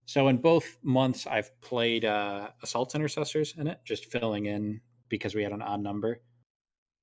[0.07, 5.35] So in both months, I've played uh, Assault Intercessors in it, just filling in because
[5.35, 6.21] we had an odd number.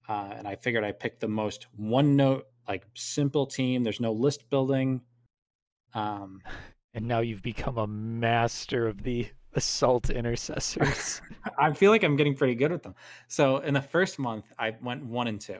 [0.09, 3.83] Uh, and I figured I picked the most one note, like simple team.
[3.83, 5.01] There's no list building.
[5.93, 6.41] Um,
[6.93, 11.21] and now you've become a master of the assault intercessors.
[11.59, 12.95] I feel like I'm getting pretty good with them.
[13.27, 15.59] So in the first month, I went one and two.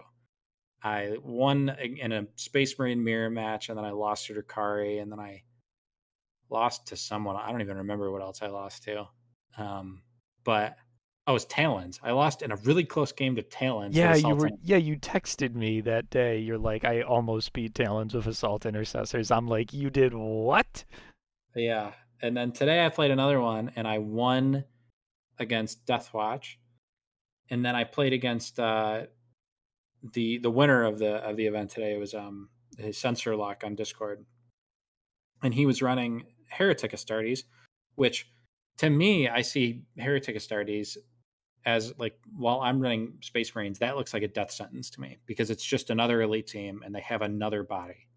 [0.84, 5.12] I won in a Space Marine mirror match, and then I lost to Drukhari, and
[5.12, 5.44] then I
[6.50, 7.36] lost to someone.
[7.36, 9.08] I don't even remember what else I lost to.
[9.58, 10.04] Um,
[10.44, 10.78] but
[11.28, 12.00] oh, I was Talons.
[12.02, 13.96] I lost in a really close game to Talons.
[13.96, 14.50] Yeah, you were.
[14.64, 16.40] Yeah, you texted me that day.
[16.40, 19.30] You're like, I almost beat Talons with Assault Intercessors.
[19.30, 20.86] I'm like, you did what?
[21.56, 24.64] Yeah, and then today I played another one and I won
[25.40, 26.56] against Deathwatch,
[27.50, 29.04] and then I played against uh,
[30.14, 31.94] the the winner of the of the event today.
[31.94, 34.26] It was um his sensor lock on Discord,
[35.44, 37.44] and he was running Heretic Astartes,
[37.96, 38.30] which
[38.78, 40.98] to me I see Heretic Astartes
[41.68, 45.18] as like while I'm running Space Marines, that looks like a death sentence to me
[45.26, 48.08] because it's just another elite team and they have another body.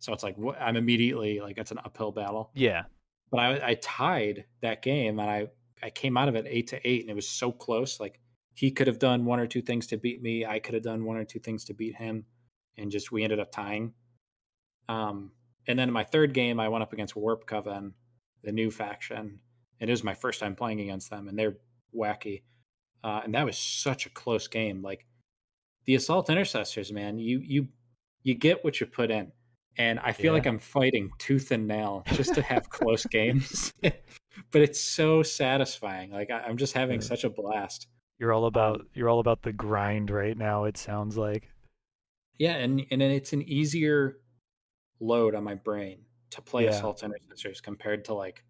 [0.00, 2.50] So it's like I'm immediately like it's an uphill battle.
[2.54, 2.82] Yeah,
[3.30, 5.46] but I, I tied that game and I,
[5.80, 8.00] I came out of it eight to eight and it was so close.
[8.00, 8.18] Like
[8.54, 10.44] he could have done one or two things to beat me.
[10.44, 12.26] I could have done one or two things to beat him.
[12.76, 13.92] And just we ended up tying.
[14.88, 15.30] Um,
[15.68, 17.94] and then in my third game, I went up against Warp Coven,
[18.42, 19.38] the new faction.
[19.80, 21.58] And it was my first time playing against them, and they're
[21.94, 22.42] wacky.
[23.04, 24.82] Uh, and that was such a close game.
[24.82, 25.06] Like
[25.86, 27.68] the assault intercessors, man, you you
[28.22, 29.32] you get what you put in
[29.78, 30.32] and I feel yeah.
[30.32, 33.72] like I'm fighting tooth and nail just to have close games.
[33.82, 36.10] but it's so satisfying.
[36.10, 37.06] Like I, am just having yeah.
[37.06, 37.86] such a blast.
[38.18, 40.64] You're all about um, you're all about the grind right now.
[40.64, 41.48] It sounds like.
[42.38, 44.18] Yeah, and and it's an easier
[45.00, 46.00] load on my brain
[46.30, 46.70] to play yeah.
[46.70, 48.44] assault intercessors compared to like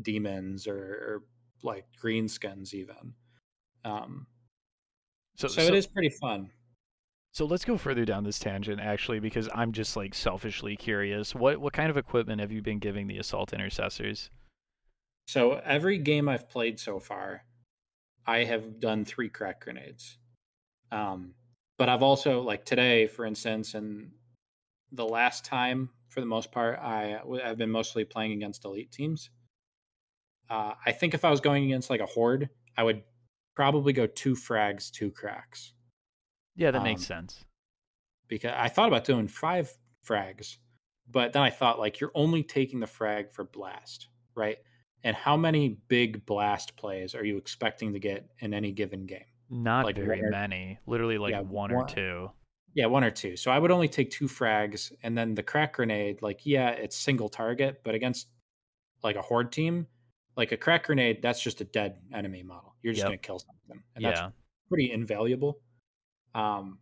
[0.00, 1.24] demons or, or
[1.62, 3.14] like greenskins even.
[3.84, 4.26] Um,
[5.36, 6.50] so, so, so it is pretty fun.
[7.32, 11.34] So let's go further down this tangent actually because I'm just like selfishly curious.
[11.34, 14.30] What what kind of equipment have you been giving the assault intercessors?
[15.28, 17.44] So every game I've played so far,
[18.26, 20.18] I have done three crack grenades.
[20.90, 21.34] Um,
[21.78, 24.10] but I've also like today, for instance, and
[24.90, 29.30] the last time, for the most part, I I've been mostly playing against elite teams.
[30.50, 33.04] Uh, I think if I was going against like a horde, I would
[33.60, 35.74] probably go two frags, two cracks.
[36.56, 37.44] Yeah, that um, makes sense.
[38.26, 39.70] Because I thought about doing five
[40.08, 40.56] frags,
[41.10, 44.56] but then I thought like you're only taking the frag for blast, right?
[45.04, 49.28] And how many big blast plays are you expecting to get in any given game?
[49.50, 50.78] Not like very or, many.
[50.86, 52.30] Literally like yeah, one, one or two.
[52.72, 53.36] Yeah, one or two.
[53.36, 56.22] So I would only take two frags, and then the crack grenade.
[56.22, 58.28] Like, yeah, it's single target, but against
[59.02, 59.86] like a horde team,
[60.36, 62.74] like a crack grenade, that's just a dead enemy model.
[62.82, 63.08] You're just yep.
[63.08, 64.10] gonna kill something, and yeah.
[64.10, 64.32] that's
[64.68, 65.60] pretty invaluable.
[66.34, 66.78] Um,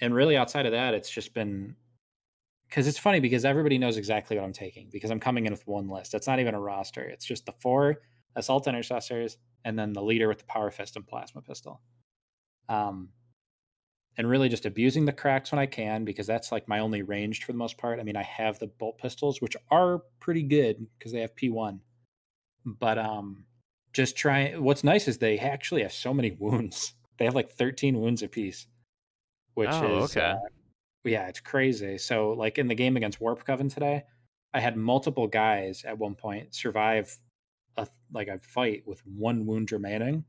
[0.00, 1.74] and really outside of that, it's just been
[2.68, 5.66] because it's funny because everybody knows exactly what I'm taking because I'm coming in with
[5.66, 6.14] one list.
[6.14, 7.02] It's not even a roster.
[7.02, 8.02] It's just the four
[8.34, 11.80] assault intercessors and then the leader with the power fist and plasma pistol.
[12.68, 13.10] Um,
[14.18, 17.44] and really just abusing the cracks when I can because that's like my only ranged
[17.44, 18.00] for the most part.
[18.00, 21.80] I mean, I have the bolt pistols, which are pretty good because they have P1,
[22.66, 23.44] but um,
[23.92, 24.62] just trying.
[24.62, 26.92] What's nice is they actually have so many wounds.
[27.18, 28.66] They have like 13 wounds apiece,
[29.54, 30.32] which oh, is okay.
[30.32, 30.36] Uh,
[31.04, 31.96] yeah, it's crazy.
[31.98, 34.04] So like in the game against Warp Coven today,
[34.52, 37.16] I had multiple guys at one point survive
[37.76, 40.24] a like a fight with one wound remaining.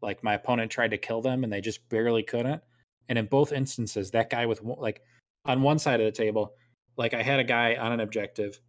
[0.00, 2.62] Like my opponent tried to kill them and they just barely couldn't.
[3.08, 5.02] And in both instances, that guy with like
[5.44, 6.54] on one side of the table,
[6.96, 8.60] like I had a guy on an objective,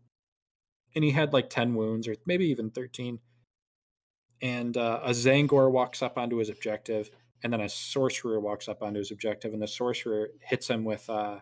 [0.95, 3.19] and he had like 10 wounds or maybe even 13.
[4.41, 7.09] And uh, a Tzaangor walks up onto his objective
[7.45, 11.07] and then a sorcerer walks up onto his objective, and the sorcerer hits him with
[11.09, 11.37] uh,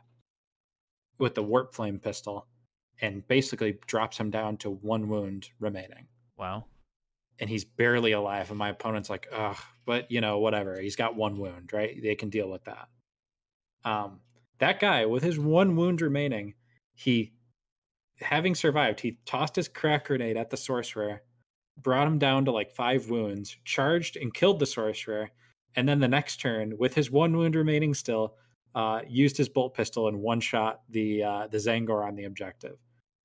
[1.17, 2.47] with the warp flame pistol
[3.01, 6.07] and basically drops him down to one wound remaining.
[6.37, 6.65] Wow.
[7.39, 8.49] And he's barely alive.
[8.49, 10.79] And my opponent's like, ugh, but you know, whatever.
[10.79, 11.97] He's got one wound, right?
[12.01, 12.89] They can deal with that.
[13.85, 14.19] Um,
[14.59, 16.53] that guy with his one wound remaining,
[16.93, 17.31] he
[18.23, 21.21] having survived, he tossed his crack grenade at the sorcerer,
[21.77, 25.29] brought him down to like five wounds, charged and killed the sorcerer,
[25.75, 28.35] and then the next turn, with his one wound remaining still,
[28.75, 32.77] uh, used his bolt pistol and one shot the uh, the Tzaangor on the objective.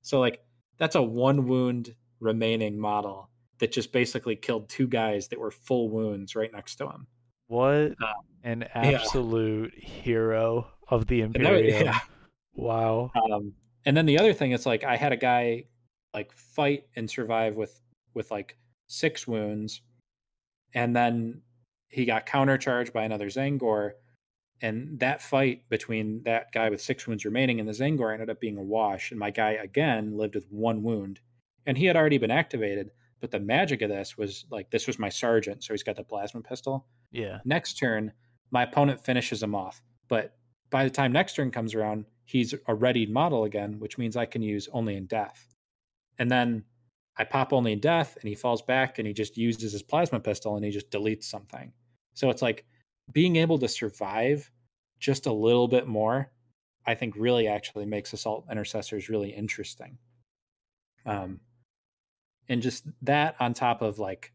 [0.03, 0.41] So like
[0.79, 5.91] that's a one wound remaining model that just basically killed two guys that were full
[5.91, 7.07] wounds right next to him.
[7.49, 8.13] What uh,
[8.45, 9.89] an absolute yeah.
[9.89, 11.87] hero of the Imperium!
[11.87, 11.99] yeah.
[12.55, 13.11] Wow.
[13.33, 15.65] Um, and then the other thing is like I had a guy
[16.15, 17.81] like fight and survive with
[18.15, 18.57] with like
[18.89, 19.83] six wounds,
[20.75, 21.43] and then
[21.89, 23.93] he got countercharged by another Tzaangor,
[24.61, 28.41] and that fight between that guy with six wounds remaining and the Tzaangor ended up
[28.41, 29.11] being a wash.
[29.11, 31.21] And my guy again lived with one wound,
[31.67, 32.91] and he had already been activated.
[33.21, 36.05] But the magic of this was like this was my sergeant, so he's got the
[36.05, 36.87] plasma pistol.
[37.11, 37.39] Yeah.
[37.45, 38.13] Next turn,
[38.51, 40.37] my opponent finishes him off, but
[40.71, 44.27] by the time next turn comes around, he's a readied model again, which means I
[44.27, 45.55] can use only in death.
[46.19, 46.63] And then
[47.17, 50.21] I pop only in death, and he falls back, and he just uses his plasma
[50.21, 51.73] pistol, and he just deletes something.
[52.13, 52.67] So it's like
[53.13, 54.51] being able to survive
[55.01, 56.31] just a little bit more,
[56.87, 59.97] I think really actually makes assault intercessors really interesting.
[61.07, 61.41] Um,
[62.51, 64.33] and just that on top of like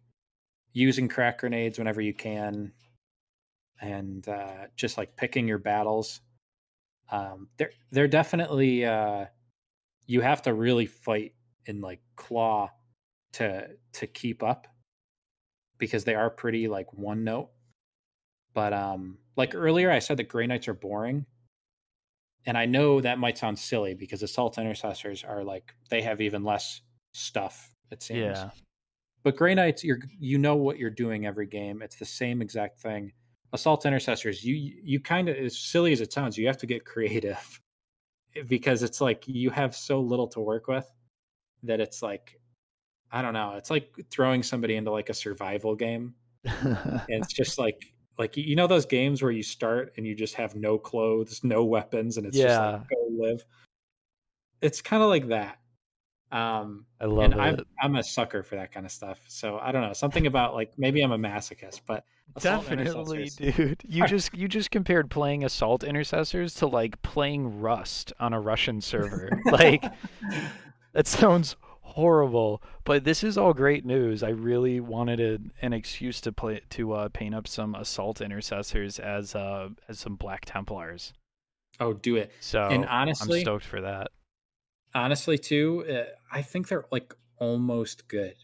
[0.71, 2.71] using crack grenades whenever you can,
[3.79, 6.21] and uh, just like picking your battles.
[7.11, 9.25] Um, they're they're definitely uh,
[10.07, 11.33] you have to really fight
[11.67, 12.69] and like claw
[13.33, 14.67] to to keep up
[15.77, 17.49] because they are pretty like one note
[18.53, 21.25] but um, like earlier, I said that Grey Knights are boring,
[22.45, 26.43] and I know that might sound silly because assault intercessors are like they have even
[26.43, 26.81] less
[27.13, 27.73] stuff.
[27.91, 28.37] It seems.
[28.37, 28.49] Yeah.
[29.23, 31.81] But Grey Knights, you're you know what you're doing every game.
[31.81, 33.11] It's the same exact thing.
[33.53, 36.85] Assault intercessors, you you kind of as silly as it sounds, you have to get
[36.93, 37.61] creative
[38.47, 40.91] because it's like you have so little to work with
[41.61, 42.39] that it's like
[43.11, 43.53] I don't know.
[43.57, 46.15] It's like throwing somebody into like a survival game.
[46.43, 50.33] and it's just like like you know those games where you start and you just
[50.35, 52.47] have no clothes, no weapons, and it's yeah.
[52.47, 53.45] just like go live.
[54.61, 55.59] It's kind of like that.
[56.31, 57.39] Um, I love and it.
[57.39, 59.19] I'm, I'm a sucker for that kind of stuff.
[59.27, 62.05] So I don't know something about like maybe I'm a masochist, but
[62.39, 63.81] definitely, dude.
[63.87, 68.81] You just you just compared playing assault intercessors to like playing Rust on a Russian
[68.81, 69.29] server.
[69.45, 69.83] like
[70.93, 72.63] that sounds horrible.
[72.83, 74.23] But this is all great news.
[74.23, 78.99] I really wanted a, an excuse to play to uh, paint up some assault intercessors
[78.99, 81.13] as uh, as some Black Templars.
[81.79, 82.31] Oh, do it.
[82.39, 84.11] So and honestly, I'm stoked for that.
[84.95, 88.35] Honestly, too, uh, I think they're like almost good.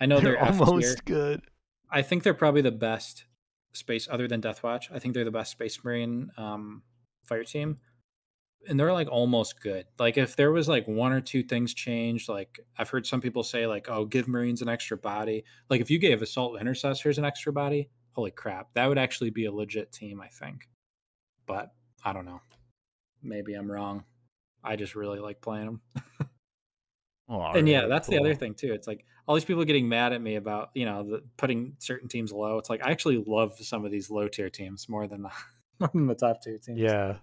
[0.00, 1.42] I know they're, they're almost good.
[1.90, 3.24] I think they're probably the best
[3.72, 4.84] space other than Deathwatch.
[4.92, 6.82] I think they're the best Space Marine um,
[7.24, 7.78] fire team
[8.68, 9.86] and they're like almost good.
[9.98, 13.42] Like if there was like one or two things changed, like I've heard some people
[13.42, 17.24] say like, "Oh, give Marines an extra body." Like if you gave Assault Intercessors an
[17.24, 20.68] extra body, holy crap, that would actually be a legit team, I think.
[21.46, 21.70] But
[22.04, 22.40] I don't know.
[23.22, 24.04] Maybe I'm wrong.
[24.62, 25.80] I just really like playing them.
[27.30, 28.16] oh, and yeah, that's cool.
[28.16, 28.72] the other thing too.
[28.72, 32.08] It's like all these people getting mad at me about you know the, putting certain
[32.08, 32.58] teams low.
[32.58, 35.30] It's like I actually love some of these low tier teams more than the
[35.78, 36.78] more than the top tier teams.
[36.78, 37.16] Yeah,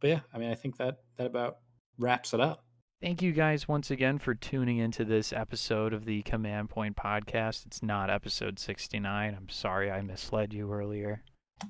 [0.00, 1.58] but yeah, I mean, I think that that about
[1.98, 2.64] wraps it up.
[3.02, 7.64] Thank you guys once again for tuning into this episode of the Command Point podcast.
[7.64, 9.34] It's not episode 69.
[9.34, 11.22] I'm sorry I misled you earlier.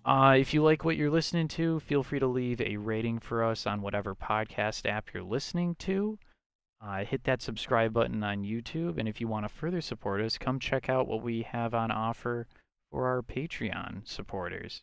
[0.04, 3.44] Uh, if you like what you're listening to, feel free to leave a rating for
[3.44, 6.18] us on whatever podcast app you're listening to.
[6.82, 8.98] Uh, hit that subscribe button on YouTube.
[8.98, 11.90] And if you want to further support us, come check out what we have on
[11.90, 12.46] offer
[12.90, 14.82] for our Patreon supporters.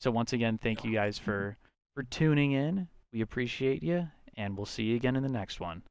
[0.00, 1.56] So, once again, thank you guys for
[1.94, 2.88] for tuning in.
[3.12, 5.82] We appreciate you, and we'll see you again in the next one.